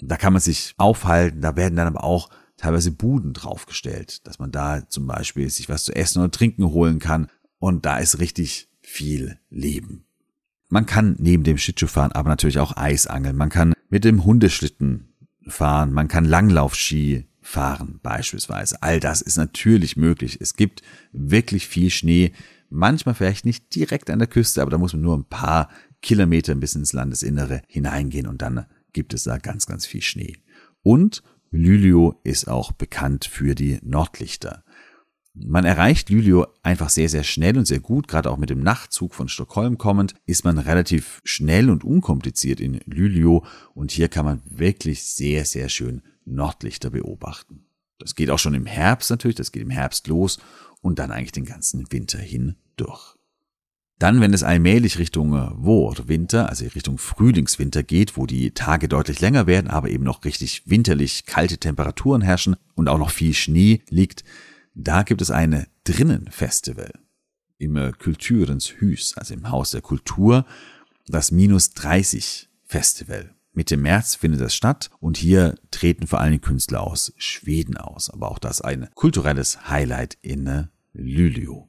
Da 0.00 0.16
kann 0.16 0.32
man 0.32 0.42
sich 0.42 0.74
aufhalten, 0.76 1.40
da 1.40 1.54
werden 1.54 1.76
dann 1.76 1.86
aber 1.86 2.02
auch 2.02 2.30
teilweise 2.56 2.90
Buden 2.90 3.32
draufgestellt, 3.32 4.26
dass 4.26 4.40
man 4.40 4.50
da 4.50 4.88
zum 4.88 5.06
Beispiel 5.06 5.48
sich 5.48 5.68
was 5.68 5.84
zu 5.84 5.94
essen 5.94 6.18
oder 6.18 6.32
trinken 6.32 6.64
holen 6.64 6.98
kann. 6.98 7.28
Und 7.60 7.86
da 7.86 7.98
ist 7.98 8.18
richtig 8.18 8.68
viel 8.82 9.38
Leben. 9.50 10.04
Man 10.68 10.86
kann 10.86 11.14
neben 11.18 11.44
dem 11.44 11.58
Schlittschuhfahren 11.58 12.12
aber 12.12 12.30
natürlich 12.30 12.58
auch 12.58 12.76
Eisangeln. 12.76 13.36
Man 13.36 13.50
kann 13.50 13.74
mit 13.88 14.04
dem 14.04 14.24
Hundeschlitten 14.24 15.12
fahren. 15.46 15.92
Man 15.92 16.08
kann 16.08 16.24
Langlaufski 16.24 17.28
fahren 17.40 18.00
beispielsweise. 18.02 18.82
All 18.82 18.98
das 18.98 19.20
ist 19.20 19.36
natürlich 19.36 19.96
möglich. 19.96 20.38
Es 20.40 20.54
gibt 20.54 20.82
wirklich 21.12 21.68
viel 21.68 21.90
Schnee. 21.90 22.32
Manchmal 22.70 23.14
vielleicht 23.14 23.44
nicht 23.44 23.74
direkt 23.74 24.10
an 24.10 24.20
der 24.20 24.28
Küste, 24.28 24.62
aber 24.62 24.70
da 24.70 24.78
muss 24.78 24.92
man 24.92 25.02
nur 25.02 25.16
ein 25.16 25.24
paar 25.24 25.68
Kilometer 26.02 26.54
bis 26.54 26.74
ins 26.74 26.92
Landesinnere 26.92 27.62
hineingehen 27.66 28.26
und 28.26 28.42
dann 28.42 28.66
gibt 28.92 29.12
es 29.12 29.24
da 29.24 29.38
ganz, 29.38 29.66
ganz 29.66 29.86
viel 29.86 30.02
Schnee. 30.02 30.36
Und 30.82 31.22
Lülio 31.50 32.20
ist 32.22 32.48
auch 32.48 32.72
bekannt 32.72 33.24
für 33.24 33.54
die 33.54 33.80
Nordlichter. 33.82 34.64
Man 35.34 35.64
erreicht 35.64 36.10
Lülio 36.10 36.46
einfach 36.62 36.90
sehr, 36.90 37.08
sehr 37.08 37.22
schnell 37.22 37.56
und 37.56 37.66
sehr 37.66 37.78
gut. 37.78 38.08
Gerade 38.08 38.30
auch 38.30 38.36
mit 38.36 38.50
dem 38.50 38.62
Nachtzug 38.62 39.14
von 39.14 39.28
Stockholm 39.28 39.78
kommend 39.78 40.14
ist 40.26 40.44
man 40.44 40.58
relativ 40.58 41.20
schnell 41.24 41.70
und 41.70 41.84
unkompliziert 41.84 42.60
in 42.60 42.80
Lülio 42.84 43.44
und 43.74 43.92
hier 43.92 44.08
kann 44.08 44.24
man 44.24 44.42
wirklich 44.44 45.04
sehr, 45.04 45.44
sehr 45.44 45.68
schön 45.68 46.02
Nordlichter 46.24 46.90
beobachten. 46.90 47.64
Das 47.98 48.14
geht 48.14 48.30
auch 48.30 48.38
schon 48.38 48.54
im 48.54 48.66
Herbst 48.66 49.10
natürlich, 49.10 49.36
das 49.36 49.52
geht 49.52 49.62
im 49.62 49.70
Herbst 49.70 50.08
los 50.08 50.40
und 50.80 50.98
dann 50.98 51.12
eigentlich 51.12 51.32
den 51.32 51.44
ganzen 51.44 51.90
Winter 51.92 52.18
hin 52.18 52.56
durch. 52.76 53.16
Dann, 54.00 54.22
wenn 54.22 54.32
es 54.32 54.42
allmählich 54.42 54.98
Richtung 54.98 55.32
Vår, 55.32 56.08
Winter, 56.08 56.48
also 56.48 56.64
Richtung 56.64 56.96
Frühlingswinter 56.96 57.82
geht, 57.82 58.16
wo 58.16 58.24
die 58.24 58.52
Tage 58.52 58.88
deutlich 58.88 59.20
länger 59.20 59.46
werden, 59.46 59.68
aber 59.68 59.90
eben 59.90 60.04
noch 60.04 60.24
richtig 60.24 60.62
winterlich 60.64 61.26
kalte 61.26 61.58
Temperaturen 61.58 62.22
herrschen 62.22 62.56
und 62.74 62.88
auch 62.88 62.98
noch 62.98 63.10
viel 63.10 63.34
Schnee 63.34 63.82
liegt, 63.90 64.24
da 64.74 65.02
gibt 65.02 65.22
es 65.22 65.30
ein 65.30 65.66
Drinnenfestival 65.84 66.92
im 67.58 67.92
Kulturens 67.98 68.72
Hüs, 68.78 69.14
also 69.16 69.34
im 69.34 69.50
Haus 69.50 69.72
der 69.72 69.82
Kultur, 69.82 70.46
das 71.06 71.30
Minus 71.30 71.74
30 71.74 72.48
Festival. 72.64 73.34
Mitte 73.52 73.76
März 73.76 74.14
findet 74.14 74.40
das 74.40 74.54
statt 74.54 74.90
und 75.00 75.16
hier 75.16 75.56
treten 75.70 76.06
vor 76.06 76.20
allem 76.20 76.40
Künstler 76.40 76.82
aus 76.82 77.12
Schweden 77.16 77.76
aus, 77.76 78.08
aber 78.08 78.30
auch 78.30 78.38
das 78.38 78.60
ein 78.60 78.88
kulturelles 78.94 79.68
Highlight 79.68 80.16
in 80.22 80.68
Luleå. 80.92 81.68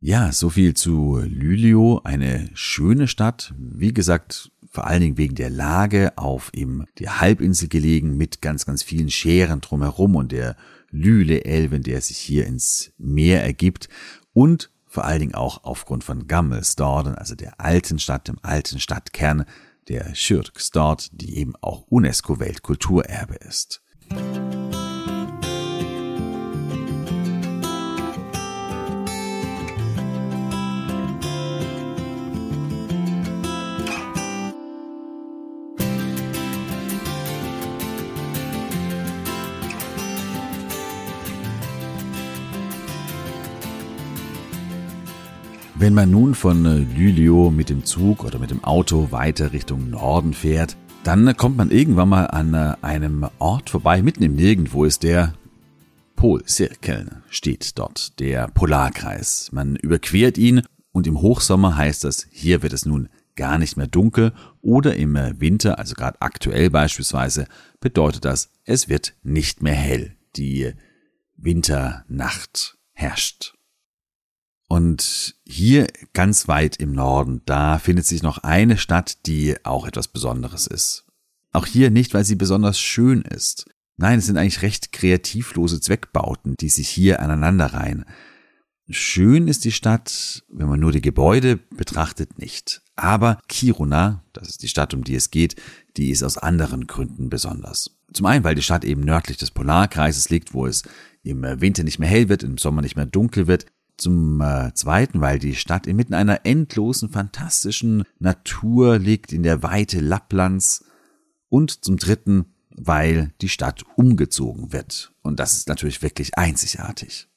Ja, 0.00 0.30
so 0.30 0.50
viel 0.50 0.74
zu 0.74 1.20
Luleå, 1.26 2.00
eine 2.04 2.48
schöne 2.54 3.08
Stadt, 3.08 3.52
wie 3.58 3.92
gesagt, 3.92 4.52
vor 4.70 4.86
allen 4.86 5.00
Dingen 5.00 5.18
wegen 5.18 5.34
der 5.34 5.50
Lage 5.50 6.16
auf 6.16 6.52
eben 6.54 6.84
der 7.00 7.20
Halbinsel 7.20 7.68
gelegen 7.68 8.16
mit 8.16 8.40
ganz, 8.40 8.64
ganz 8.64 8.84
vielen 8.84 9.10
Scheren 9.10 9.60
drumherum 9.60 10.14
und 10.14 10.30
der 10.30 10.56
Lüle-Elven, 10.90 11.82
der 11.82 12.00
sich 12.00 12.18
hier 12.18 12.46
ins 12.46 12.92
Meer 12.98 13.42
ergibt 13.42 13.88
und 14.32 14.70
vor 14.86 15.04
allen 15.04 15.20
Dingen 15.20 15.34
auch 15.34 15.64
aufgrund 15.64 16.02
von 16.02 16.26
Gammelstorden, 16.26 17.14
also 17.14 17.34
der 17.34 17.60
alten 17.60 17.98
Stadt, 17.98 18.28
dem 18.28 18.38
alten 18.42 18.80
Stadtkern, 18.80 19.44
der 19.88 20.12
Kyrkstad, 20.14 21.10
die 21.12 21.36
eben 21.36 21.54
auch 21.60 21.86
UNESCO-Weltkulturerbe 21.88 23.34
ist. 23.34 23.82
Wenn 45.80 45.94
man 45.94 46.10
nun 46.10 46.34
von 46.34 46.66
äh, 46.66 46.78
Lülio 46.98 47.52
mit 47.52 47.70
dem 47.70 47.84
Zug 47.84 48.24
oder 48.24 48.40
mit 48.40 48.50
dem 48.50 48.64
Auto 48.64 49.12
weiter 49.12 49.52
Richtung 49.52 49.90
Norden 49.90 50.34
fährt, 50.34 50.76
dann 51.04 51.36
kommt 51.36 51.56
man 51.56 51.70
irgendwann 51.70 52.08
mal 52.08 52.24
an 52.24 52.52
äh, 52.52 52.74
einem 52.82 53.28
Ort 53.38 53.70
vorbei, 53.70 54.02
mitten 54.02 54.24
im 54.24 54.34
Nirgendwo 54.34 54.84
ist 54.84 55.04
der 55.04 55.34
Polcirkel, 56.16 57.22
steht 57.30 57.78
dort, 57.78 58.18
der 58.18 58.48
Polarkreis. 58.48 59.50
Man 59.52 59.76
überquert 59.76 60.36
ihn 60.36 60.62
und 60.90 61.06
im 61.06 61.20
Hochsommer 61.20 61.76
heißt 61.76 62.02
das, 62.02 62.26
hier 62.32 62.64
wird 62.64 62.72
es 62.72 62.84
nun 62.84 63.08
gar 63.36 63.56
nicht 63.56 63.76
mehr 63.76 63.86
dunkel 63.86 64.32
oder 64.60 64.96
im 64.96 65.14
äh, 65.14 65.40
Winter, 65.40 65.78
also 65.78 65.94
gerade 65.94 66.20
aktuell 66.20 66.70
beispielsweise, 66.70 67.46
bedeutet 67.78 68.24
das, 68.24 68.50
es 68.64 68.88
wird 68.88 69.14
nicht 69.22 69.62
mehr 69.62 69.74
hell. 69.74 70.16
Die 70.34 70.72
Winternacht 71.36 72.78
herrscht. 72.94 73.54
Und 74.68 75.36
hier 75.46 75.86
ganz 76.12 76.46
weit 76.46 76.76
im 76.76 76.92
Norden, 76.92 77.40
da 77.46 77.78
findet 77.78 78.04
sich 78.04 78.22
noch 78.22 78.38
eine 78.38 78.76
Stadt, 78.76 79.26
die 79.26 79.56
auch 79.64 79.86
etwas 79.86 80.08
Besonderes 80.08 80.66
ist. 80.66 81.06
Auch 81.52 81.66
hier 81.66 81.90
nicht, 81.90 82.12
weil 82.12 82.24
sie 82.24 82.36
besonders 82.36 82.78
schön 82.78 83.22
ist. 83.22 83.64
Nein, 83.96 84.18
es 84.18 84.26
sind 84.26 84.36
eigentlich 84.36 84.62
recht 84.62 84.92
kreativlose 84.92 85.80
Zweckbauten, 85.80 86.54
die 86.60 86.68
sich 86.68 86.88
hier 86.88 87.20
aneinanderreihen. 87.20 88.04
Schön 88.90 89.48
ist 89.48 89.64
die 89.64 89.72
Stadt, 89.72 90.44
wenn 90.48 90.68
man 90.68 90.80
nur 90.80 90.92
die 90.92 91.00
Gebäude 91.00 91.56
betrachtet, 91.56 92.38
nicht. 92.38 92.82
Aber 92.94 93.38
Kiruna, 93.48 94.24
das 94.32 94.48
ist 94.48 94.62
die 94.62 94.68
Stadt, 94.68 94.94
um 94.94 95.02
die 95.02 95.14
es 95.14 95.30
geht, 95.30 95.56
die 95.96 96.10
ist 96.10 96.22
aus 96.22 96.38
anderen 96.38 96.86
Gründen 96.86 97.28
besonders. 97.30 97.98
Zum 98.12 98.26
einen, 98.26 98.44
weil 98.44 98.54
die 98.54 98.62
Stadt 98.62 98.84
eben 98.84 99.02
nördlich 99.02 99.36
des 99.36 99.50
Polarkreises 99.50 100.30
liegt, 100.30 100.54
wo 100.54 100.66
es 100.66 100.84
im 101.22 101.42
Winter 101.42 101.84
nicht 101.84 101.98
mehr 101.98 102.08
hell 102.08 102.28
wird, 102.28 102.42
im 102.42 102.56
Sommer 102.56 102.82
nicht 102.82 102.96
mehr 102.96 103.06
dunkel 103.06 103.46
wird. 103.46 103.66
Zum 103.98 104.40
äh, 104.40 104.72
Zweiten, 104.74 105.20
weil 105.20 105.38
die 105.38 105.54
Stadt 105.54 105.86
inmitten 105.86 106.14
einer 106.14 106.46
endlosen, 106.46 107.10
fantastischen 107.10 108.04
Natur 108.18 108.98
liegt 108.98 109.32
in 109.32 109.42
der 109.42 109.62
Weite 109.62 110.00
Lapplands. 110.00 110.84
Und 111.50 111.84
zum 111.84 111.96
Dritten, 111.96 112.46
weil 112.70 113.32
die 113.40 113.48
Stadt 113.48 113.84
umgezogen 113.96 114.72
wird. 114.72 115.12
Und 115.22 115.40
das 115.40 115.56
ist 115.56 115.68
natürlich 115.68 116.02
wirklich 116.02 116.38
einzigartig. 116.38 117.28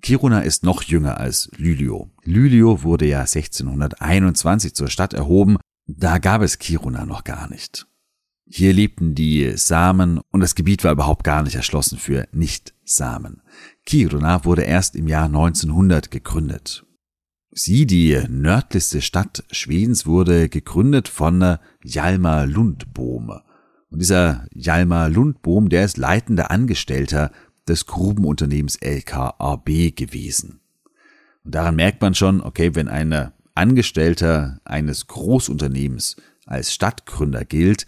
Kiruna 0.00 0.40
ist 0.40 0.64
noch 0.64 0.82
jünger 0.82 1.18
als 1.18 1.50
Lülio. 1.56 2.10
Lülio 2.24 2.82
wurde 2.82 3.06
ja 3.06 3.20
1621 3.20 4.74
zur 4.74 4.88
Stadt 4.88 5.12
erhoben. 5.12 5.58
Da 5.86 6.18
gab 6.18 6.42
es 6.42 6.58
Kiruna 6.58 7.04
noch 7.04 7.24
gar 7.24 7.50
nicht. 7.50 7.86
Hier 8.46 8.72
lebten 8.72 9.14
die 9.14 9.56
Samen 9.56 10.20
und 10.30 10.40
das 10.40 10.54
Gebiet 10.54 10.84
war 10.84 10.92
überhaupt 10.92 11.24
gar 11.24 11.42
nicht 11.42 11.54
erschlossen 11.54 11.98
für 11.98 12.28
Nicht-Samen. 12.32 13.42
Kiruna 13.86 14.44
wurde 14.44 14.62
erst 14.62 14.96
im 14.96 15.08
Jahr 15.08 15.26
1900 15.26 16.10
gegründet. 16.10 16.84
Sie, 17.50 17.86
die 17.86 18.18
nördlichste 18.28 19.02
Stadt 19.02 19.44
Schwedens, 19.50 20.06
wurde 20.06 20.48
gegründet 20.48 21.08
von 21.08 21.58
Hjalmar 21.84 22.46
Lundbohm. 22.46 23.30
Und 23.90 23.98
dieser 23.98 24.46
Hjalmar 24.54 25.10
Lundbohm, 25.10 25.68
der 25.68 25.84
ist 25.84 25.98
leitender 25.98 26.50
Angestellter 26.50 27.30
des 27.68 27.86
Grubenunternehmens 27.86 28.76
LKAB 28.76 29.94
gewesen. 29.94 30.60
Und 31.44 31.54
daran 31.54 31.76
merkt 31.76 32.00
man 32.00 32.14
schon, 32.14 32.40
okay, 32.40 32.74
wenn 32.74 32.88
ein 32.88 33.32
Angestellter 33.54 34.60
eines 34.64 35.06
Großunternehmens 35.06 36.16
als 36.46 36.72
Stadtgründer 36.72 37.44
gilt, 37.44 37.86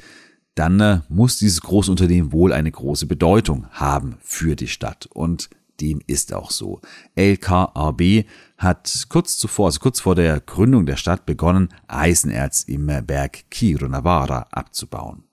dann 0.54 1.02
muss 1.08 1.38
dieses 1.38 1.60
Großunternehmen 1.62 2.32
wohl 2.32 2.52
eine 2.52 2.70
große 2.70 3.06
Bedeutung 3.06 3.66
haben 3.70 4.18
für 4.20 4.54
die 4.56 4.68
Stadt. 4.68 5.06
Und 5.06 5.50
dem 5.80 6.00
ist 6.06 6.32
auch 6.32 6.50
so. 6.50 6.80
LKAB 7.16 8.26
hat 8.58 9.06
kurz 9.08 9.36
zuvor, 9.38 9.66
also 9.66 9.80
kurz 9.80 10.00
vor 10.00 10.14
der 10.14 10.40
Gründung 10.40 10.86
der 10.86 10.96
Stadt 10.96 11.26
begonnen, 11.26 11.68
Eisenerz 11.88 12.62
im 12.62 12.86
Berg 12.86 13.50
Kirunavara 13.50 14.46
abzubauen. 14.52 15.24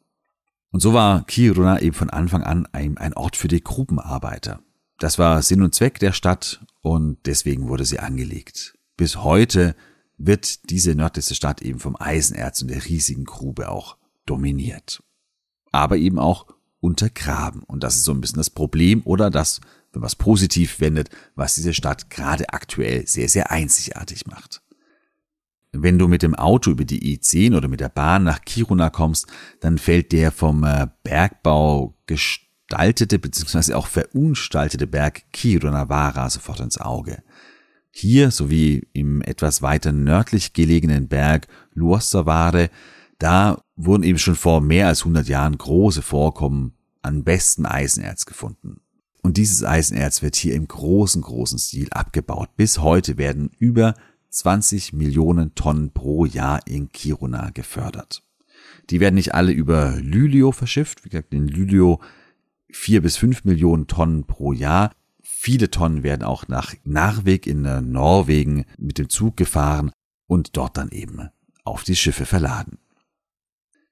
Und 0.72 0.80
so 0.80 0.94
war 0.94 1.26
Kiruna 1.26 1.82
eben 1.82 1.94
von 1.94 2.10
Anfang 2.10 2.44
an 2.44 2.66
ein, 2.72 2.98
ein 2.98 3.14
Ort 3.14 3.36
für 3.36 3.50
die 3.50 3.64
Grubenarbeiter. 3.64 4.62
Das 5.00 5.20
war 5.20 5.42
Sinn 5.42 5.62
und 5.62 5.76
Zweck 5.76 6.00
der 6.00 6.14
Stadt 6.14 6.66
und 6.82 7.18
deswegen 7.26 7.68
wurde 7.68 7.86
sie 7.86 8.00
angelegt. 8.00 8.78
Bis 8.98 9.18
heute 9.18 9.76
wird 10.18 10.70
diese 10.70 10.96
nördlichste 10.96 11.36
Stadt 11.36 11.62
eben 11.62 11.80
vom 11.80 11.96
Eisenerz 12.00 12.62
und 12.62 12.70
der 12.70 12.86
riesigen 12.86 13.26
Grube 13.26 13.70
auch 13.70 13.98
dominiert. 14.26 15.04
Aber 15.72 15.98
eben 15.98 16.20
auch 16.20 16.48
untergraben. 16.80 17.64
Und 17.64 17.84
das 17.84 17.96
ist 17.96 18.04
so 18.04 18.12
ein 18.12 18.22
bisschen 18.22 18.38
das 18.38 18.50
Problem 18.50 19.02
oder 19.06 19.30
das, 19.30 19.62
wenn 19.94 20.02
man 20.02 20.08
es 20.08 20.16
positiv 20.16 20.80
wendet, 20.80 21.10
was 21.36 21.56
diese 21.56 21.74
Stadt 21.74 22.10
gerade 22.10 22.50
aktuell 22.50 23.08
sehr, 23.08 23.30
sehr 23.30 23.52
einzigartig 23.52 24.28
macht. 24.28 24.62
Wenn 25.74 25.98
du 25.98 26.08
mit 26.08 26.22
dem 26.22 26.36
Auto 26.36 26.72
über 26.72 26.84
die 26.84 27.18
I10 27.18 27.56
oder 27.56 27.70
mit 27.70 27.80
der 27.80 27.90
Bahn 27.90 28.24
nach 28.24 28.42
Kiruna 28.42 28.90
kommst, 28.90 29.28
dann 29.62 29.78
fällt 29.78 30.12
der 30.12 30.32
vom 30.32 30.66
äh, 30.66 30.88
Bergbau 31.04 31.96
gestaltete 32.08 33.20
bzw. 33.20 33.74
auch 33.74 33.88
verunstaltete 33.88 34.86
Berg 34.86 35.32
Kirunavara 35.32 36.30
sofort 36.30 36.60
ins 36.60 36.78
Auge. 36.78 37.24
Hier 37.90 38.32
sowie 38.32 38.88
im 38.94 39.22
etwas 39.22 39.62
weiter 39.62 39.92
nördlich 39.92 40.54
gelegenen 40.54 41.08
Berg 41.08 41.48
Luossavare, 41.74 42.70
da 43.22 43.62
wurden 43.76 44.04
eben 44.04 44.18
schon 44.18 44.36
vor 44.36 44.62
mehr 44.62 44.88
als 44.88 45.02
100 45.02 45.28
Jahren 45.28 45.58
große 45.58 46.02
Vorkommen 46.02 46.74
an 47.02 47.24
bestem 47.24 47.66
Eisenerz 47.66 48.26
gefunden. 48.26 48.82
Und 49.22 49.38
dieses 49.38 49.64
Eisenerz 49.64 50.24
wird 50.24 50.36
hier 50.36 50.56
im 50.56 50.68
großen, 50.68 51.22
großen 51.22 51.60
Stil 51.60 51.88
abgebaut. 51.92 52.50
Bis 52.56 52.80
heute 52.80 53.18
werden 53.18 53.52
über 53.60 53.94
20 54.32 54.94
Millionen 54.94 55.54
Tonnen 55.54 55.92
pro 55.92 56.26
Jahr 56.26 56.66
in 56.66 56.90
Kiruna 56.90 57.52
gefördert. 57.52 58.24
Die 58.90 59.00
werden 59.00 59.16
nicht 59.16 59.36
alle 59.36 59.52
über 59.52 59.98
Lülio 59.98 60.52
verschifft. 60.52 61.06
Wie 61.06 61.10
gesagt, 61.10 61.34
in 61.34 61.48
Lülio 61.48 62.00
vier 62.72 63.02
bis 63.02 63.18
fünf 63.18 63.44
Millionen 63.44 63.86
Tonnen 63.86 64.26
pro 64.26 64.54
Jahr. 64.54 64.92
Viele 65.22 65.70
Tonnen 65.70 66.02
werden 66.02 66.24
auch 66.24 66.48
nach 66.48 66.74
Narvik 66.84 67.46
in 67.46 67.62
Norwegen 67.92 68.66
mit 68.80 68.98
dem 68.98 69.10
Zug 69.10 69.38
gefahren 69.38 69.92
und 70.26 70.58
dort 70.58 70.78
dann 70.78 70.90
eben 70.90 71.30
auf 71.64 71.84
die 71.84 71.96
Schiffe 71.96 72.26
verladen. 72.26 72.80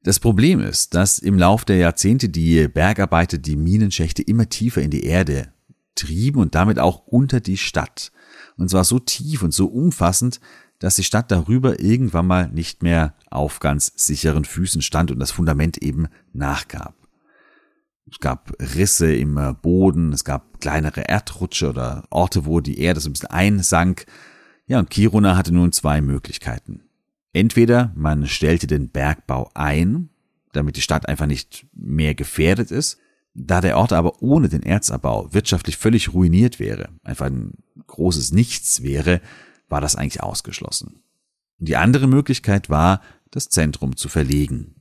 Das 0.03 0.19
Problem 0.19 0.61
ist, 0.61 0.95
dass 0.95 1.19
im 1.19 1.37
Lauf 1.37 1.65
der 1.65 1.77
Jahrzehnte 1.77 2.29
die 2.29 2.67
Bergarbeiter 2.67 3.37
die 3.37 3.57
Minenschächte 3.57 4.21
immer 4.21 4.47
tiefer 4.47 4.81
in 4.81 4.91
die 4.91 5.03
Erde 5.03 5.51
trieben 5.95 6.39
und 6.39 6.55
damit 6.55 6.79
auch 6.79 7.05
unter 7.05 7.41
die 7.41 7.57
Stadt. 7.57 8.11
Und 8.55 8.69
zwar 8.69 8.85
so 8.85 8.99
tief 8.99 9.43
und 9.43 9.53
so 9.53 9.67
umfassend, 9.67 10.39
dass 10.79 10.95
die 10.95 11.03
Stadt 11.03 11.31
darüber 11.31 11.81
irgendwann 11.81 12.27
mal 12.27 12.49
nicht 12.49 12.81
mehr 12.81 13.13
auf 13.29 13.59
ganz 13.59 13.91
sicheren 13.95 14.45
Füßen 14.45 14.81
stand 14.81 15.11
und 15.11 15.19
das 15.19 15.31
Fundament 15.31 15.77
eben 15.77 16.07
nachgab. 16.31 16.95
Es 18.09 18.19
gab 18.19 18.53
Risse 18.59 19.13
im 19.13 19.57
Boden, 19.61 20.13
es 20.13 20.23
gab 20.23 20.61
kleinere 20.61 21.01
Erdrutsche 21.01 21.69
oder 21.69 22.05
Orte, 22.09 22.45
wo 22.45 22.61
die 22.61 22.79
Erde 22.79 23.01
so 23.01 23.09
ein 23.09 23.13
bisschen 23.13 23.29
einsank. 23.29 24.05
Ja, 24.65 24.79
und 24.79 24.89
Kiruna 24.89 25.35
hatte 25.35 25.53
nun 25.53 25.73
zwei 25.73 26.01
Möglichkeiten. 26.01 26.88
Entweder 27.33 27.91
man 27.95 28.27
stellte 28.27 28.67
den 28.67 28.89
Bergbau 28.89 29.51
ein, 29.53 30.09
damit 30.51 30.77
die 30.77 30.81
Stadt 30.81 31.07
einfach 31.07 31.27
nicht 31.27 31.67
mehr 31.73 32.15
gefährdet 32.15 32.71
ist, 32.71 32.97
da 33.33 33.61
der 33.61 33.77
Ort 33.77 33.93
aber 33.93 34.21
ohne 34.21 34.49
den 34.49 34.63
Erzabbau 34.63 35.31
wirtschaftlich 35.31 35.77
völlig 35.77 36.13
ruiniert 36.13 36.59
wäre, 36.59 36.89
einfach 37.03 37.27
ein 37.27 37.53
großes 37.87 38.31
Nichts 38.31 38.81
wäre, 38.81 39.21
war 39.67 39.81
das 39.81 39.95
eigentlich 39.95 40.23
ausgeschlossen. 40.23 41.03
Die 41.59 41.75
andere 41.75 42.07
Möglichkeit 42.07 42.69
war, 42.69 43.01
das 43.31 43.49
Zentrum 43.49 43.95
zu 43.95 44.09
verlegen. 44.09 44.75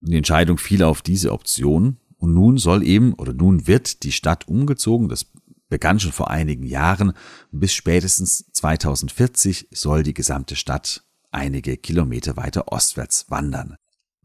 Die 0.00 0.16
Entscheidung 0.16 0.58
fiel 0.58 0.84
auf 0.84 1.02
diese 1.02 1.32
Option 1.32 1.96
und 2.16 2.34
nun 2.34 2.58
soll 2.58 2.84
eben 2.84 3.14
oder 3.14 3.32
nun 3.32 3.66
wird 3.66 4.04
die 4.04 4.12
Stadt 4.12 4.46
umgezogen, 4.46 5.08
das 5.08 5.26
begann 5.68 5.98
schon 5.98 6.12
vor 6.12 6.30
einigen 6.30 6.64
Jahren, 6.64 7.12
bis 7.50 7.72
spätestens 7.72 8.46
2040 8.52 9.68
soll 9.72 10.02
die 10.02 10.14
gesamte 10.14 10.54
Stadt 10.54 11.04
einige 11.30 11.76
Kilometer 11.76 12.36
weiter 12.36 12.72
ostwärts 12.72 13.30
wandern. 13.30 13.76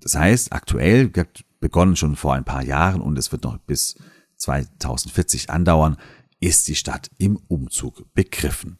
Das 0.01 0.15
heißt, 0.15 0.51
aktuell 0.51 1.11
begonnen 1.59 1.95
schon 1.95 2.15
vor 2.15 2.33
ein 2.33 2.45
paar 2.45 2.63
Jahren 2.63 3.01
und 3.01 3.17
es 3.17 3.31
wird 3.31 3.43
noch 3.43 3.57
bis 3.57 3.95
2040 4.37 5.49
andauern, 5.49 5.97
ist 6.39 6.67
die 6.67 6.75
Stadt 6.75 7.09
im 7.17 7.37
Umzug 7.47 8.13
begriffen. 8.13 8.77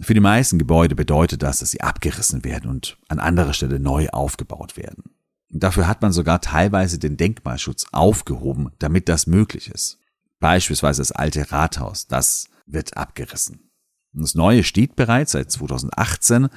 Für 0.00 0.14
die 0.14 0.20
meisten 0.20 0.58
Gebäude 0.58 0.94
bedeutet 0.94 1.42
das, 1.42 1.58
dass 1.58 1.72
sie 1.72 1.80
abgerissen 1.80 2.44
werden 2.44 2.70
und 2.70 2.98
an 3.08 3.18
anderer 3.18 3.52
Stelle 3.52 3.80
neu 3.80 4.08
aufgebaut 4.10 4.76
werden. 4.76 5.04
Dafür 5.50 5.88
hat 5.88 6.02
man 6.02 6.12
sogar 6.12 6.40
teilweise 6.40 6.98
den 6.98 7.16
Denkmalschutz 7.16 7.86
aufgehoben, 7.90 8.70
damit 8.78 9.08
das 9.08 9.26
möglich 9.26 9.70
ist. 9.70 9.98
Beispielsweise 10.40 11.00
das 11.00 11.10
alte 11.10 11.50
Rathaus, 11.50 12.06
das 12.06 12.48
wird 12.66 12.96
abgerissen. 12.96 13.70
Das 14.12 14.34
neue 14.34 14.62
steht 14.62 14.94
bereits 14.94 15.32
seit 15.32 15.50
2018. 15.50 16.48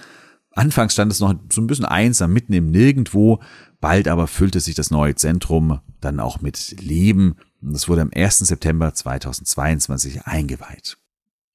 Anfangs 0.53 0.93
stand 0.93 1.11
es 1.11 1.19
noch 1.19 1.33
so 1.51 1.61
ein 1.61 1.67
bisschen 1.67 1.85
einsam 1.85 2.33
mitten 2.33 2.53
im 2.53 2.71
Nirgendwo, 2.71 3.39
bald 3.79 4.07
aber 4.07 4.27
füllte 4.27 4.59
sich 4.59 4.75
das 4.75 4.91
neue 4.91 5.15
Zentrum 5.15 5.79
dann 6.01 6.19
auch 6.19 6.41
mit 6.41 6.81
Leben 6.81 7.35
und 7.61 7.75
es 7.75 7.87
wurde 7.87 8.01
am 8.01 8.11
1. 8.13 8.39
September 8.39 8.93
2022 8.93 10.25
eingeweiht. 10.25 10.97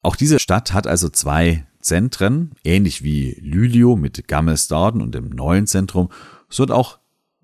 Auch 0.02 0.16
diese 0.16 0.38
Stadt 0.38 0.72
hat 0.72 0.86
also 0.86 1.08
zwei 1.08 1.66
Zentren, 1.80 2.52
ähnlich 2.64 3.02
wie 3.02 3.36
Lylio 3.40 3.96
mit 3.96 4.28
Gammelstaden 4.28 5.02
und 5.02 5.14
dem 5.14 5.28
neuen 5.28 5.66
Zentrum, 5.66 6.10
so 6.48 6.62
hat 6.62 6.70
auch 6.70 6.98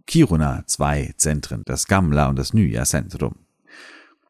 Kiruna 0.06 0.64
zwei 0.66 1.12
Zentren, 1.16 1.62
das 1.64 1.86
Gamla 1.86 2.28
und 2.28 2.36
das 2.36 2.54
Nya 2.54 2.84
Zentrum. 2.84 3.34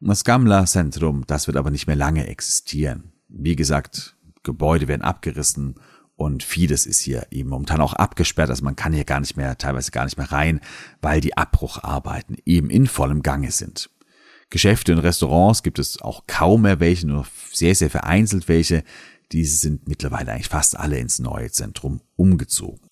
Das 0.01 0.23
Gamla 0.23 0.65
Zentrum, 0.65 1.23
das 1.27 1.47
wird 1.47 1.57
aber 1.57 1.71
nicht 1.71 1.87
mehr 1.87 1.95
lange 1.95 2.27
existieren. 2.27 3.13
Wie 3.29 3.55
gesagt, 3.55 4.17
Gebäude 4.43 4.87
werden 4.87 5.01
abgerissen 5.01 5.75
und 6.15 6.43
vieles 6.43 6.85
ist 6.85 6.99
hier 6.99 7.27
eben 7.31 7.49
momentan 7.49 7.81
auch 7.81 7.93
abgesperrt, 7.93 8.49
also 8.49 8.63
man 8.63 8.75
kann 8.75 8.93
hier 8.93 9.03
gar 9.03 9.19
nicht 9.19 9.35
mehr, 9.35 9.57
teilweise 9.57 9.91
gar 9.91 10.05
nicht 10.05 10.17
mehr 10.17 10.31
rein, 10.31 10.61
weil 11.01 11.21
die 11.21 11.35
Abbrucharbeiten 11.35 12.37
eben 12.45 12.69
in 12.69 12.87
vollem 12.87 13.23
Gange 13.23 13.51
sind. 13.51 13.89
Geschäfte 14.49 14.93
und 14.93 14.99
Restaurants 14.99 15.63
gibt 15.63 15.79
es 15.79 15.99
auch 16.01 16.27
kaum 16.27 16.61
mehr 16.61 16.79
welche, 16.79 17.07
nur 17.07 17.25
sehr, 17.51 17.73
sehr 17.73 17.89
vereinzelt 17.89 18.47
welche. 18.47 18.83
Diese 19.31 19.57
sind 19.57 19.87
mittlerweile 19.87 20.31
eigentlich 20.31 20.49
fast 20.49 20.77
alle 20.77 20.99
ins 20.99 21.17
neue 21.17 21.49
Zentrum 21.49 22.01
umgezogen. 22.15 22.87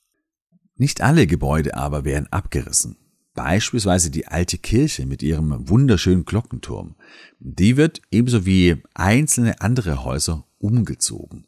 Nicht 0.75 1.01
alle 1.01 1.27
Gebäude 1.27 1.75
aber 1.75 2.03
werden 2.03 2.27
abgerissen. 2.31 2.97
Beispielsweise 3.35 4.09
die 4.09 4.27
alte 4.27 4.57
Kirche 4.57 5.05
mit 5.05 5.21
ihrem 5.21 5.69
wunderschönen 5.69 6.25
Glockenturm. 6.25 6.95
Die 7.39 7.77
wird 7.77 8.01
ebenso 8.09 8.45
wie 8.47 8.81
einzelne 8.95 9.61
andere 9.61 10.03
Häuser 10.03 10.45
umgezogen. 10.57 11.45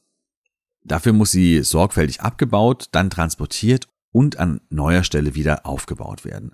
Dafür 0.86 1.14
muss 1.14 1.32
sie 1.32 1.64
sorgfältig 1.64 2.22
abgebaut, 2.22 2.90
dann 2.92 3.10
transportiert 3.10 3.88
und 4.12 4.38
an 4.38 4.62
neuer 4.70 5.04
Stelle 5.04 5.36
wieder 5.36 5.66
aufgebaut 5.66 6.26
werden. 6.26 6.54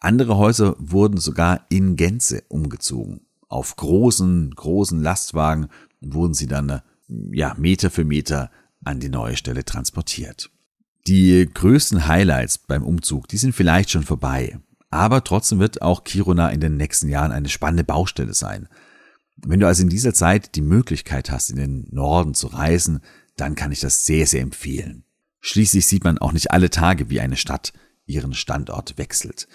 Andere 0.00 0.36
Häuser 0.36 0.76
wurden 0.78 1.18
sogar 1.18 1.66
in 1.68 1.96
Gänze 1.96 2.44
umgezogen. 2.48 3.22
Auf 3.48 3.76
großen, 3.76 4.54
großen 4.54 5.02
Lastwagen 5.02 5.68
wurden 6.00 6.34
sie 6.34 6.46
dann 6.46 6.82
ja, 7.08 7.54
Meter 7.58 7.90
für 7.90 8.04
Meter 8.04 8.50
an 8.84 9.00
die 9.00 9.08
neue 9.08 9.36
Stelle 9.36 9.64
transportiert. 9.64 10.50
Die 11.06 11.48
größten 11.52 12.06
Highlights 12.06 12.58
beim 12.58 12.84
Umzug, 12.84 13.28
die 13.28 13.38
sind 13.38 13.54
vielleicht 13.54 13.90
schon 13.90 14.04
vorbei. 14.04 14.58
Aber 14.90 15.24
trotzdem 15.24 15.58
wird 15.58 15.82
auch 15.82 16.04
Kiruna 16.04 16.50
in 16.50 16.60
den 16.60 16.76
nächsten 16.76 17.08
Jahren 17.08 17.32
eine 17.32 17.48
spannende 17.48 17.84
Baustelle 17.84 18.34
sein. 18.34 18.68
Wenn 19.36 19.60
du 19.60 19.66
also 19.66 19.82
in 19.82 19.88
dieser 19.88 20.14
Zeit 20.14 20.54
die 20.54 20.62
Möglichkeit 20.62 21.30
hast, 21.30 21.50
in 21.50 21.56
den 21.56 21.88
Norden 21.90 22.34
zu 22.34 22.48
reisen, 22.48 23.00
dann 23.40 23.54
kann 23.54 23.72
ich 23.72 23.80
das 23.80 24.06
sehr, 24.06 24.26
sehr 24.26 24.42
empfehlen. 24.42 25.04
Schließlich 25.40 25.86
sieht 25.86 26.04
man 26.04 26.18
auch 26.18 26.32
nicht 26.32 26.50
alle 26.50 26.70
Tage, 26.70 27.10
wie 27.10 27.20
eine 27.20 27.36
Stadt 27.36 27.72
ihren 28.06 28.34
Standort 28.34 28.98
wechselt. 28.98 29.48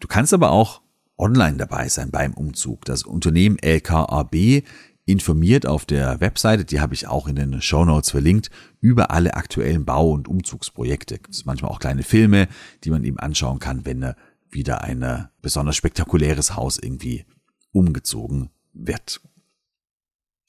Du 0.00 0.08
kannst 0.08 0.34
aber 0.34 0.50
auch 0.50 0.82
online 1.16 1.56
dabei 1.56 1.88
sein 1.88 2.10
beim 2.10 2.34
Umzug. 2.34 2.84
Das 2.84 3.04
Unternehmen 3.04 3.58
LKAB 3.58 4.64
informiert 5.06 5.66
auf 5.66 5.84
der 5.84 6.20
Webseite, 6.20 6.64
die 6.64 6.80
habe 6.80 6.94
ich 6.94 7.06
auch 7.06 7.28
in 7.28 7.36
den 7.36 7.60
Show 7.60 7.84
Notes 7.84 8.10
verlinkt, 8.10 8.50
über 8.80 9.10
alle 9.10 9.34
aktuellen 9.34 9.84
Bau- 9.84 10.10
und 10.10 10.28
Umzugsprojekte. 10.28 11.20
Es 11.30 11.38
sind 11.38 11.46
manchmal 11.46 11.70
auch 11.70 11.78
kleine 11.80 12.02
Filme, 12.02 12.48
die 12.84 12.90
man 12.90 13.04
eben 13.04 13.18
anschauen 13.18 13.58
kann, 13.58 13.84
wenn 13.84 14.14
wieder 14.50 14.82
ein 14.82 15.28
besonders 15.42 15.76
spektakuläres 15.76 16.56
Haus 16.56 16.78
irgendwie 16.78 17.24
umgezogen 17.72 18.50
wird. 18.72 19.20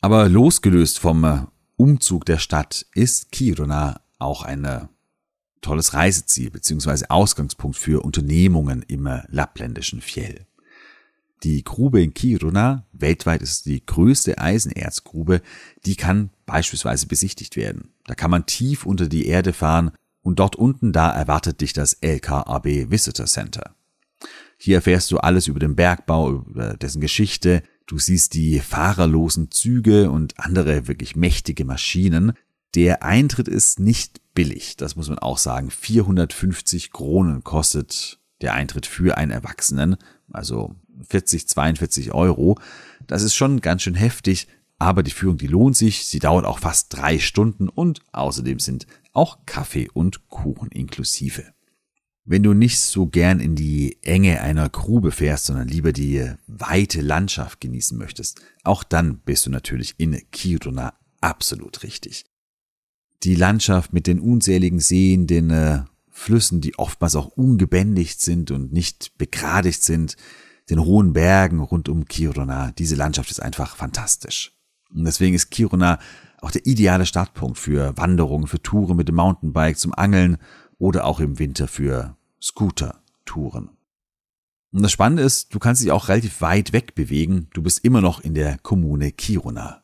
Aber 0.02 0.30
losgelöst 0.30 1.00
vom 1.00 1.48
Umzug 1.78 2.26
der 2.26 2.38
Stadt 2.38 2.86
ist 2.94 3.32
Kiruna 3.32 4.02
auch 4.18 4.44
ein 4.44 4.88
tolles 5.62 5.94
Reiseziel 5.94 6.52
bzw. 6.52 7.06
Ausgangspunkt 7.10 7.78
für 7.78 8.04
Unternehmungen 8.04 8.84
im 8.88 9.10
lappländischen 9.28 10.02
Fjell. 10.02 10.46
Die 11.44 11.64
Grube 11.64 12.02
in 12.02 12.14
Kiruna, 12.14 12.86
weltweit 12.94 13.42
ist 13.42 13.52
es 13.52 13.64
die 13.64 13.86
größte 13.86 14.38
Eisenerzgrube, 14.38 15.42
die 15.86 15.96
kann 15.96 16.30
beispielsweise 16.46 17.08
besichtigt 17.08 17.56
werden. 17.56 17.94
Da 18.06 18.16
kann 18.16 18.32
man 18.32 18.46
tief 18.46 18.86
unter 18.86 19.08
die 19.08 19.28
Erde 19.28 19.52
fahren 19.52 19.92
und 20.22 20.40
dort 20.40 20.56
unten 20.56 20.94
da 20.94 21.12
erwartet 21.12 21.62
dich 21.62 21.74
das 21.74 21.94
LKAB 22.02 22.90
Visitor 22.90 23.26
Center. 23.26 23.76
Hier 24.58 24.78
erfährst 24.78 25.12
du 25.12 25.18
alles 25.18 25.48
über 25.48 25.60
den 25.60 25.76
Bergbau, 25.76 26.32
über 26.32 26.76
dessen 26.76 27.02
Geschichte, 27.02 27.62
du 27.86 27.98
siehst 27.98 28.34
die 28.34 28.60
fahrerlosen 28.60 29.52
Züge 29.52 30.10
und 30.10 30.40
andere 30.40 30.88
wirklich 30.88 31.16
mächtige 31.16 31.66
Maschinen. 31.66 32.34
Der 32.74 33.04
Eintritt 33.04 33.48
ist 33.48 33.80
nicht 33.80 34.22
billig, 34.34 34.76
das 34.78 34.96
muss 34.96 35.10
man 35.10 35.20
auch 35.20 35.38
sagen. 35.38 35.72
450 35.72 36.92
Kronen 36.92 37.44
kostet 37.44 38.20
der 38.42 38.54
Eintritt 38.54 38.86
für 38.86 39.18
einen 39.18 39.32
Erwachsenen, 39.32 39.98
also 40.32 40.76
40, 41.10 41.48
42 41.48 42.14
Euro. 42.14 42.60
Das 43.08 43.22
ist 43.22 43.36
schon 43.36 43.62
ganz 43.62 43.84
schön 43.84 43.96
heftig, 43.96 44.48
aber 44.78 45.04
die 45.04 45.12
Führung, 45.12 45.38
die 45.38 45.48
lohnt 45.48 45.78
sich. 45.78 46.06
Sie 46.06 46.20
dauert 46.20 46.46
auch 46.46 46.60
fast 46.60 46.94
drei 46.94 47.20
Stunden 47.20 47.70
und 47.70 48.02
außerdem 48.12 48.60
sind 48.60 48.88
auch 49.14 49.40
Kaffee 49.46 49.90
und 49.94 50.28
Kuchen 50.28 50.70
inklusive. 50.70 51.55
Wenn 52.28 52.42
du 52.42 52.54
nicht 52.54 52.80
so 52.82 53.06
gern 53.06 53.40
in 53.40 53.56
die 53.56 54.00
Enge 54.02 54.42
einer 54.42 54.68
Grube 54.68 55.12
fährst, 55.12 55.46
sondern 55.46 55.68
lieber 55.68 55.94
die 55.94 56.28
weite 56.48 57.02
Landschaft 57.02 57.62
genießen 57.62 57.96
möchtest, 57.96 58.42
auch 58.64 58.84
dann 58.84 59.20
bist 59.20 59.46
du 59.46 59.52
natürlich 59.52 59.94
in 60.00 60.20
Kiruna 60.32 60.96
absolut 61.22 61.84
richtig. 61.84 62.26
Die 63.24 63.36
Landschaft 63.36 63.94
mit 63.94 64.08
den 64.08 64.20
unzähligen 64.20 64.80
Seen, 64.80 65.28
den 65.28 65.52
äh, 65.52 65.84
Flüssen, 66.10 66.62
die 66.62 66.80
oftmals 66.80 67.16
auch 67.16 67.28
ungebändigt 67.28 68.20
sind 68.20 68.50
und 68.50 68.74
nicht 68.74 69.16
begradigt 69.20 69.84
sind, 69.84 70.18
den 70.72 70.84
hohen 70.84 71.14
Bergen 71.14 71.60
rund 71.60 71.90
um 71.90 72.06
Kiruna. 72.06 72.72
Diese 72.72 72.96
Landschaft 72.96 73.30
ist 73.30 73.42
einfach 73.42 73.76
fantastisch. 73.76 74.52
Und 74.90 75.06
deswegen 75.06 75.36
ist 75.36 75.52
Kiruna 75.52 76.00
auch 76.42 76.52
der 76.52 76.66
ideale 76.66 77.06
Startpunkt 77.06 77.58
für 77.58 77.98
Wanderungen, 77.98 78.48
für 78.48 78.62
Touren 78.62 78.98
mit 78.98 79.08
dem 79.08 79.16
Mountainbike, 79.16 79.78
zum 79.78 79.94
Angeln 79.94 80.38
oder 80.78 81.06
auch 81.06 81.20
im 81.20 81.40
Winter 81.40 81.68
für 81.68 82.18
Scooter-Touren. 82.42 83.70
Und 84.72 84.84
das 84.84 84.92
Spannende 84.92 85.24
ist, 85.24 85.54
du 85.54 85.60
kannst 85.60 85.82
dich 85.82 85.92
auch 85.92 86.10
relativ 86.10 86.42
weit 86.42 86.74
weg 86.74 86.96
bewegen. 86.96 87.48
Du 87.54 87.62
bist 87.62 87.86
immer 87.86 88.02
noch 88.02 88.20
in 88.20 88.34
der 88.34 88.58
Kommune 88.58 89.12
Kiruna. 89.12 89.84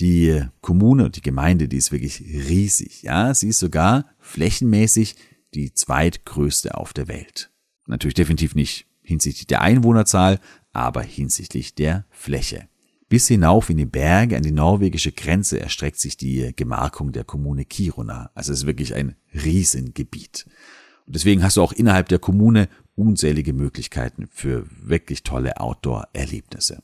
Die 0.00 0.44
Kommune, 0.60 1.10
die 1.10 1.22
Gemeinde, 1.22 1.66
die 1.66 1.78
ist 1.78 1.92
wirklich 1.92 2.20
riesig. 2.20 3.02
Ja, 3.02 3.32
sie 3.34 3.48
ist 3.48 3.58
sogar 3.58 4.04
flächenmäßig 4.18 5.16
die 5.54 5.72
zweitgrößte 5.72 6.76
auf 6.76 6.92
der 6.92 7.08
Welt. 7.08 7.50
Natürlich 7.86 8.14
definitiv 8.14 8.54
nicht 8.54 8.86
hinsichtlich 9.00 9.46
der 9.46 9.62
Einwohnerzahl, 9.62 10.40
aber 10.72 11.02
hinsichtlich 11.02 11.74
der 11.74 12.04
Fläche. 12.10 12.68
Bis 13.08 13.26
hinauf 13.26 13.70
in 13.70 13.78
die 13.78 13.86
Berge 13.86 14.36
an 14.36 14.42
die 14.42 14.52
norwegische 14.52 15.12
Grenze 15.12 15.58
erstreckt 15.58 15.98
sich 15.98 16.18
die 16.18 16.52
Gemarkung 16.54 17.12
der 17.12 17.24
Kommune 17.24 17.64
Kiruna. 17.64 18.30
Also 18.34 18.52
es 18.52 18.60
ist 18.60 18.66
wirklich 18.66 18.94
ein 18.94 19.16
Riesengebiet. 19.32 20.46
Und 21.06 21.16
deswegen 21.16 21.42
hast 21.42 21.56
du 21.56 21.62
auch 21.62 21.72
innerhalb 21.72 22.08
der 22.08 22.18
Kommune 22.18 22.68
unzählige 22.96 23.54
Möglichkeiten 23.54 24.28
für 24.30 24.66
wirklich 24.82 25.22
tolle 25.22 25.58
Outdoor-Erlebnisse. 25.58 26.82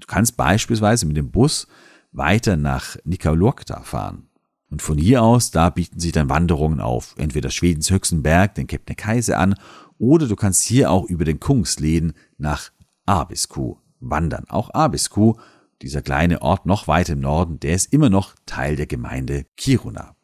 Du 0.00 0.06
kannst 0.08 0.36
beispielsweise 0.36 1.06
mit 1.06 1.16
dem 1.16 1.30
Bus 1.30 1.68
weiter 2.10 2.56
nach 2.56 2.96
Nikalurkta 3.04 3.82
fahren. 3.82 4.28
Und 4.68 4.82
von 4.82 4.98
hier 4.98 5.22
aus, 5.22 5.52
da 5.52 5.70
bieten 5.70 6.00
sich 6.00 6.12
dann 6.12 6.28
Wanderungen 6.28 6.80
auf 6.80 7.14
entweder 7.18 7.50
Schwedens 7.50 7.90
höchsten 7.90 8.22
Berg, 8.22 8.56
den 8.56 8.66
Kebnekaise 8.66 9.36
an, 9.36 9.54
oder 9.98 10.26
du 10.26 10.34
kannst 10.34 10.64
hier 10.64 10.90
auch 10.90 11.04
über 11.04 11.24
den 11.24 11.38
Kungsleden 11.38 12.14
nach 12.38 12.72
Abisko 13.06 13.78
wandern. 14.00 14.46
Auch 14.48 14.70
Abisko, 14.70 15.38
dieser 15.82 16.02
kleine 16.02 16.42
Ort 16.42 16.66
noch 16.66 16.88
weiter 16.88 17.14
im 17.14 17.20
Norden, 17.20 17.60
der 17.60 17.74
ist 17.74 17.92
immer 17.92 18.10
noch 18.10 18.34
Teil 18.46 18.76
der 18.76 18.86
Gemeinde 18.86 19.46
Kiruna. 19.56 20.16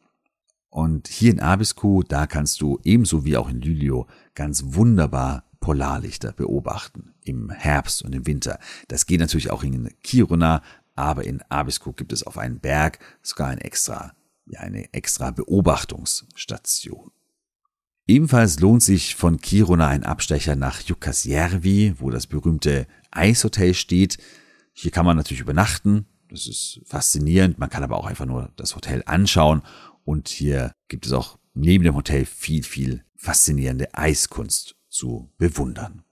Und 0.71 1.09
hier 1.09 1.33
in 1.33 1.40
Abisko, 1.40 2.03
da 2.03 2.27
kannst 2.27 2.61
du 2.61 2.79
ebenso 2.85 3.25
wie 3.25 3.37
auch 3.37 3.49
in 3.49 3.61
Lylio 3.61 4.07
ganz 4.35 4.62
wunderbar 4.66 5.44
Polarlichter 5.61 6.33
beobachten 6.33 7.14
im 7.25 7.51
Herbst 7.51 8.03
und 8.03 8.14
im 8.14 8.27
Winter. 8.27 8.59
Das 8.87 9.07
geht 9.07 9.21
natürlich 9.21 9.51
auch 9.51 9.64
in 9.64 9.92
Kiruna, 10.03 10.62
aber 10.94 11.25
in 11.25 11.42
Abisko 11.49 11.92
gibt 11.92 12.12
es 12.12 12.23
auf 12.23 12.38
einem 12.38 12.61
Berg 12.61 12.99
sogar 13.23 13.49
ein 13.49 13.59
extra, 13.59 14.12
ja, 14.47 14.61
eine 14.61 14.92
extra 14.92 15.31
Beobachtungsstation. 15.31 17.11
Ebenfalls 18.07 18.61
lohnt 18.61 18.83
sich 18.83 19.16
von 19.16 19.38
Kiruna 19.38 19.88
ein 19.88 20.05
Abstecher 20.05 20.57
nach 20.57 20.81
Jukkasjärvi, 20.81 21.97
wo 21.99 22.11
das 22.11 22.27
berühmte 22.27 22.87
Eishotel 23.11 23.75
steht. 23.75 24.18
Hier 24.81 24.93
kann 24.93 25.05
man 25.05 25.17
natürlich 25.17 25.41
übernachten. 25.41 26.07
Das 26.29 26.47
ist 26.47 26.81
faszinierend. 26.85 27.59
Man 27.59 27.69
kann 27.69 27.83
aber 27.83 27.97
auch 27.97 28.07
einfach 28.07 28.27
nur 28.27 28.53
das 28.55 28.77
Hotel 28.77 29.03
anschauen. 29.07 29.62
Und 30.05 30.29
hier 30.29 30.71
gibt 30.87 31.05
es 31.05 31.12
auch 31.12 31.37
neben 31.53 31.83
dem 31.83 31.97
Hotel 31.97 32.25
viel, 32.25 32.62
viel 32.62 33.03
faszinierende 33.17 33.93
Eiskunst 33.93 34.77
zu 34.88 35.33
bewundern. 35.37 36.05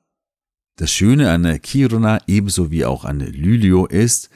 Das 0.75 0.91
Schöne 0.91 1.31
an 1.31 1.63
Kiruna 1.63 2.19
ebenso 2.27 2.73
wie 2.73 2.85
auch 2.85 3.05
an 3.05 3.21
Lylio 3.21 3.87
ist, 3.87 4.31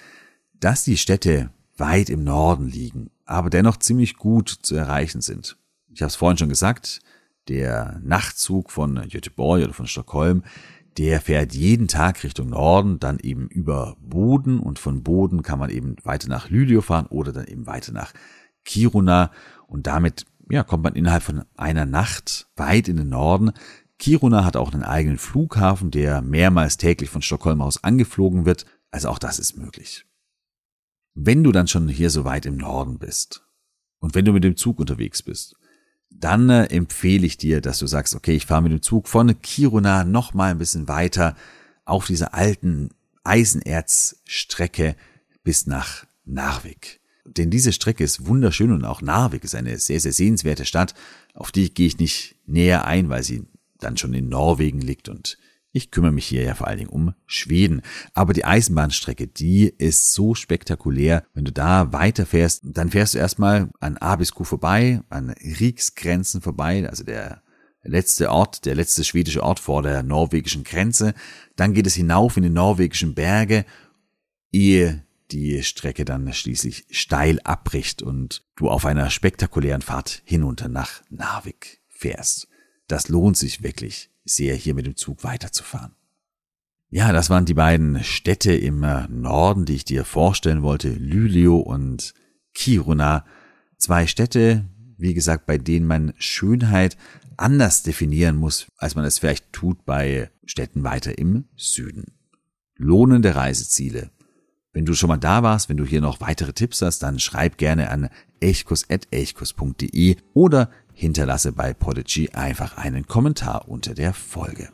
dass 0.60 0.84
die 0.84 0.96
Städte 0.96 1.50
weit 1.76 2.08
im 2.08 2.22
Norden 2.22 2.68
liegen, 2.68 3.10
aber 3.24 3.50
dennoch 3.50 3.78
ziemlich 3.78 4.14
gut 4.14 4.48
zu 4.62 4.76
erreichen 4.76 5.22
sind. 5.22 5.56
Ich 5.92 6.02
habe 6.02 6.08
es 6.08 6.14
vorhin 6.14 6.38
schon 6.38 6.48
gesagt, 6.48 7.00
der 7.48 7.98
Nachtzug 8.04 8.70
von 8.70 8.94
Göteborg 9.08 9.64
oder 9.64 9.72
von 9.72 9.88
Stockholm, 9.88 10.44
der 10.98 11.20
fährt 11.20 11.54
jeden 11.54 11.88
Tag 11.88 12.22
Richtung 12.24 12.50
Norden, 12.50 12.98
dann 12.98 13.18
eben 13.18 13.48
über 13.48 13.96
Boden 14.00 14.58
und 14.58 14.78
von 14.78 15.02
Boden 15.02 15.42
kann 15.42 15.58
man 15.58 15.70
eben 15.70 15.96
weiter 16.02 16.28
nach 16.28 16.50
Lylio 16.50 16.80
fahren 16.80 17.06
oder 17.06 17.32
dann 17.32 17.46
eben 17.46 17.66
weiter 17.66 17.92
nach 17.92 18.12
Kiruna 18.64 19.30
und 19.66 19.86
damit 19.86 20.26
ja, 20.50 20.64
kommt 20.64 20.82
man 20.82 20.94
innerhalb 20.94 21.22
von 21.22 21.44
einer 21.56 21.86
Nacht 21.86 22.48
weit 22.56 22.88
in 22.88 22.96
den 22.96 23.08
Norden. 23.08 23.52
Kiruna 23.98 24.44
hat 24.44 24.56
auch 24.56 24.72
einen 24.72 24.82
eigenen 24.82 25.18
Flughafen, 25.18 25.90
der 25.90 26.22
mehrmals 26.22 26.76
täglich 26.76 27.10
von 27.10 27.22
Stockholm 27.22 27.60
aus 27.60 27.84
angeflogen 27.84 28.46
wird, 28.46 28.66
also 28.90 29.08
auch 29.08 29.18
das 29.18 29.38
ist 29.38 29.56
möglich. 29.56 30.06
Wenn 31.14 31.44
du 31.44 31.52
dann 31.52 31.68
schon 31.68 31.88
hier 31.88 32.10
so 32.10 32.24
weit 32.24 32.46
im 32.46 32.56
Norden 32.56 32.98
bist 32.98 33.44
und 34.00 34.14
wenn 34.14 34.24
du 34.24 34.32
mit 34.32 34.42
dem 34.42 34.56
Zug 34.56 34.80
unterwegs 34.80 35.22
bist, 35.22 35.56
dann 36.10 36.50
äh, 36.50 36.64
empfehle 36.66 37.26
ich 37.26 37.38
dir, 37.38 37.60
dass 37.60 37.78
du 37.78 37.86
sagst, 37.86 38.14
okay, 38.14 38.34
ich 38.34 38.46
fahre 38.46 38.62
mit 38.62 38.72
dem 38.72 38.82
Zug 38.82 39.08
von 39.08 39.40
Kiruna 39.40 40.04
noch 40.04 40.34
mal 40.34 40.50
ein 40.50 40.58
bisschen 40.58 40.88
weiter 40.88 41.36
auf 41.84 42.06
dieser 42.06 42.34
alten 42.34 42.90
Eisenerzstrecke 43.24 44.96
bis 45.42 45.66
nach 45.66 46.06
Narvik. 46.24 47.00
Denn 47.24 47.50
diese 47.50 47.72
Strecke 47.72 48.04
ist 48.04 48.26
wunderschön 48.26 48.72
und 48.72 48.84
auch 48.84 49.02
Narvik 49.02 49.44
ist 49.44 49.54
eine 49.54 49.78
sehr, 49.78 50.00
sehr 50.00 50.12
sehenswerte 50.12 50.64
Stadt. 50.64 50.94
Auf 51.34 51.52
die 51.52 51.72
gehe 51.72 51.86
ich 51.86 51.98
nicht 51.98 52.36
näher 52.46 52.86
ein, 52.86 53.08
weil 53.08 53.22
sie 53.22 53.44
dann 53.78 53.96
schon 53.96 54.14
in 54.14 54.28
Norwegen 54.28 54.80
liegt 54.80 55.08
und 55.08 55.38
ich 55.72 55.90
kümmere 55.90 56.12
mich 56.12 56.26
hier 56.26 56.42
ja 56.42 56.54
vor 56.54 56.66
allen 56.66 56.78
Dingen 56.78 56.90
um 56.90 57.14
Schweden. 57.26 57.82
Aber 58.12 58.32
die 58.32 58.44
Eisenbahnstrecke, 58.44 59.26
die 59.26 59.68
ist 59.68 60.12
so 60.12 60.34
spektakulär. 60.34 61.24
Wenn 61.32 61.44
du 61.44 61.52
da 61.52 61.92
weiterfährst, 61.92 62.62
dann 62.64 62.90
fährst 62.90 63.14
du 63.14 63.18
erstmal 63.18 63.70
an 63.78 63.96
Abisko 63.96 64.44
vorbei, 64.44 65.02
an 65.10 65.30
Riksgrenzen 65.30 66.40
vorbei, 66.40 66.88
also 66.88 67.04
der 67.04 67.42
letzte 67.82 68.30
Ort, 68.30 68.64
der 68.66 68.74
letzte 68.74 69.04
schwedische 69.04 69.42
Ort 69.42 69.60
vor 69.60 69.82
der 69.82 70.02
norwegischen 70.02 70.64
Grenze. 70.64 71.14
Dann 71.56 71.72
geht 71.72 71.86
es 71.86 71.94
hinauf 71.94 72.36
in 72.36 72.42
die 72.42 72.50
norwegischen 72.50 73.14
Berge, 73.14 73.64
ehe 74.52 75.04
die 75.30 75.62
Strecke 75.62 76.04
dann 76.04 76.32
schließlich 76.32 76.86
steil 76.90 77.40
abbricht 77.44 78.02
und 78.02 78.44
du 78.56 78.68
auf 78.68 78.84
einer 78.84 79.10
spektakulären 79.10 79.82
Fahrt 79.82 80.22
hinunter 80.24 80.68
nach 80.68 81.02
Narvik 81.08 81.80
fährst. 81.88 82.48
Das 82.88 83.08
lohnt 83.08 83.36
sich 83.36 83.62
wirklich 83.62 84.10
sehr, 84.34 84.54
hier 84.54 84.74
mit 84.74 84.86
dem 84.86 84.96
Zug 84.96 85.24
weiterzufahren. 85.24 85.92
Ja, 86.88 87.12
das 87.12 87.30
waren 87.30 87.44
die 87.44 87.54
beiden 87.54 88.02
Städte 88.02 88.52
im 88.52 88.82
äh, 88.82 89.06
Norden, 89.08 89.64
die 89.64 89.76
ich 89.76 89.84
dir 89.84 90.04
vorstellen 90.04 90.62
wollte, 90.62 90.90
Lylio 90.90 91.58
und 91.58 92.14
Kiruna. 92.52 93.24
Zwei 93.78 94.06
Städte, 94.08 94.64
wie 94.98 95.14
gesagt, 95.14 95.46
bei 95.46 95.56
denen 95.56 95.86
man 95.86 96.14
Schönheit 96.18 96.96
anders 97.36 97.84
definieren 97.84 98.36
muss, 98.36 98.66
als 98.76 98.96
man 98.96 99.04
es 99.04 99.20
vielleicht 99.20 99.52
tut 99.52 99.84
bei 99.84 100.30
Städten 100.44 100.82
weiter 100.82 101.16
im 101.16 101.44
Süden. 101.56 102.12
Lohnende 102.76 103.36
Reiseziele. 103.36 104.10
Wenn 104.72 104.84
du 104.84 104.94
schon 104.94 105.08
mal 105.08 105.16
da 105.16 105.42
warst, 105.42 105.68
wenn 105.68 105.76
du 105.76 105.84
hier 105.84 106.00
noch 106.00 106.20
weitere 106.20 106.52
Tipps 106.52 106.82
hast, 106.82 107.00
dann 107.00 107.18
schreib 107.18 107.56
gerne 107.56 107.90
an 107.90 108.08
elchkus.elchkus.de 108.40 110.16
oder 110.32 110.70
hinterlasse 111.00 111.52
bei 111.52 111.72
Podigy 111.72 112.28
einfach 112.30 112.76
einen 112.76 113.06
Kommentar 113.06 113.68
unter 113.68 113.94
der 113.94 114.12
Folge. 114.12 114.68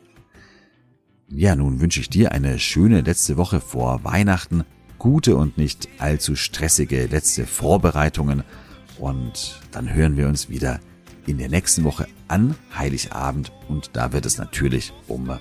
Ja, 1.29 1.55
nun 1.55 1.79
wünsche 1.79 2.01
ich 2.01 2.09
dir 2.09 2.33
eine 2.33 2.59
schöne 2.59 2.99
letzte 2.99 3.37
Woche 3.37 3.61
vor 3.61 4.03
Weihnachten, 4.03 4.65
gute 4.99 5.37
und 5.37 5.57
nicht 5.57 5.87
allzu 5.99 6.35
stressige 6.35 7.05
letzte 7.05 7.45
Vorbereitungen 7.45 8.43
und 8.99 9.61
dann 9.71 9.93
hören 9.93 10.17
wir 10.17 10.27
uns 10.27 10.49
wieder 10.49 10.81
in 11.25 11.37
der 11.37 11.49
nächsten 11.49 11.85
Woche 11.85 12.07
an 12.27 12.55
Heiligabend 12.77 13.53
und 13.69 13.91
da 13.93 14.11
wird 14.11 14.25
es 14.25 14.37
natürlich 14.37 14.91
um 15.07 15.31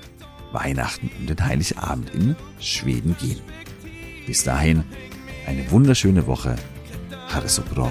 Weihnachten, 0.53 1.11
um 1.19 1.27
den 1.27 1.45
Heiligabend 1.45 2.15
in 2.15 2.37
Schweden 2.61 3.17
gehen. 3.19 3.41
Bis 4.27 4.45
dahin 4.45 4.85
eine 5.47 5.69
wunderschöne 5.71 6.27
Woche. 6.29 6.55
Ha 7.35 7.41
det 7.41 7.51
så 7.51 7.63
bra. 7.63 7.91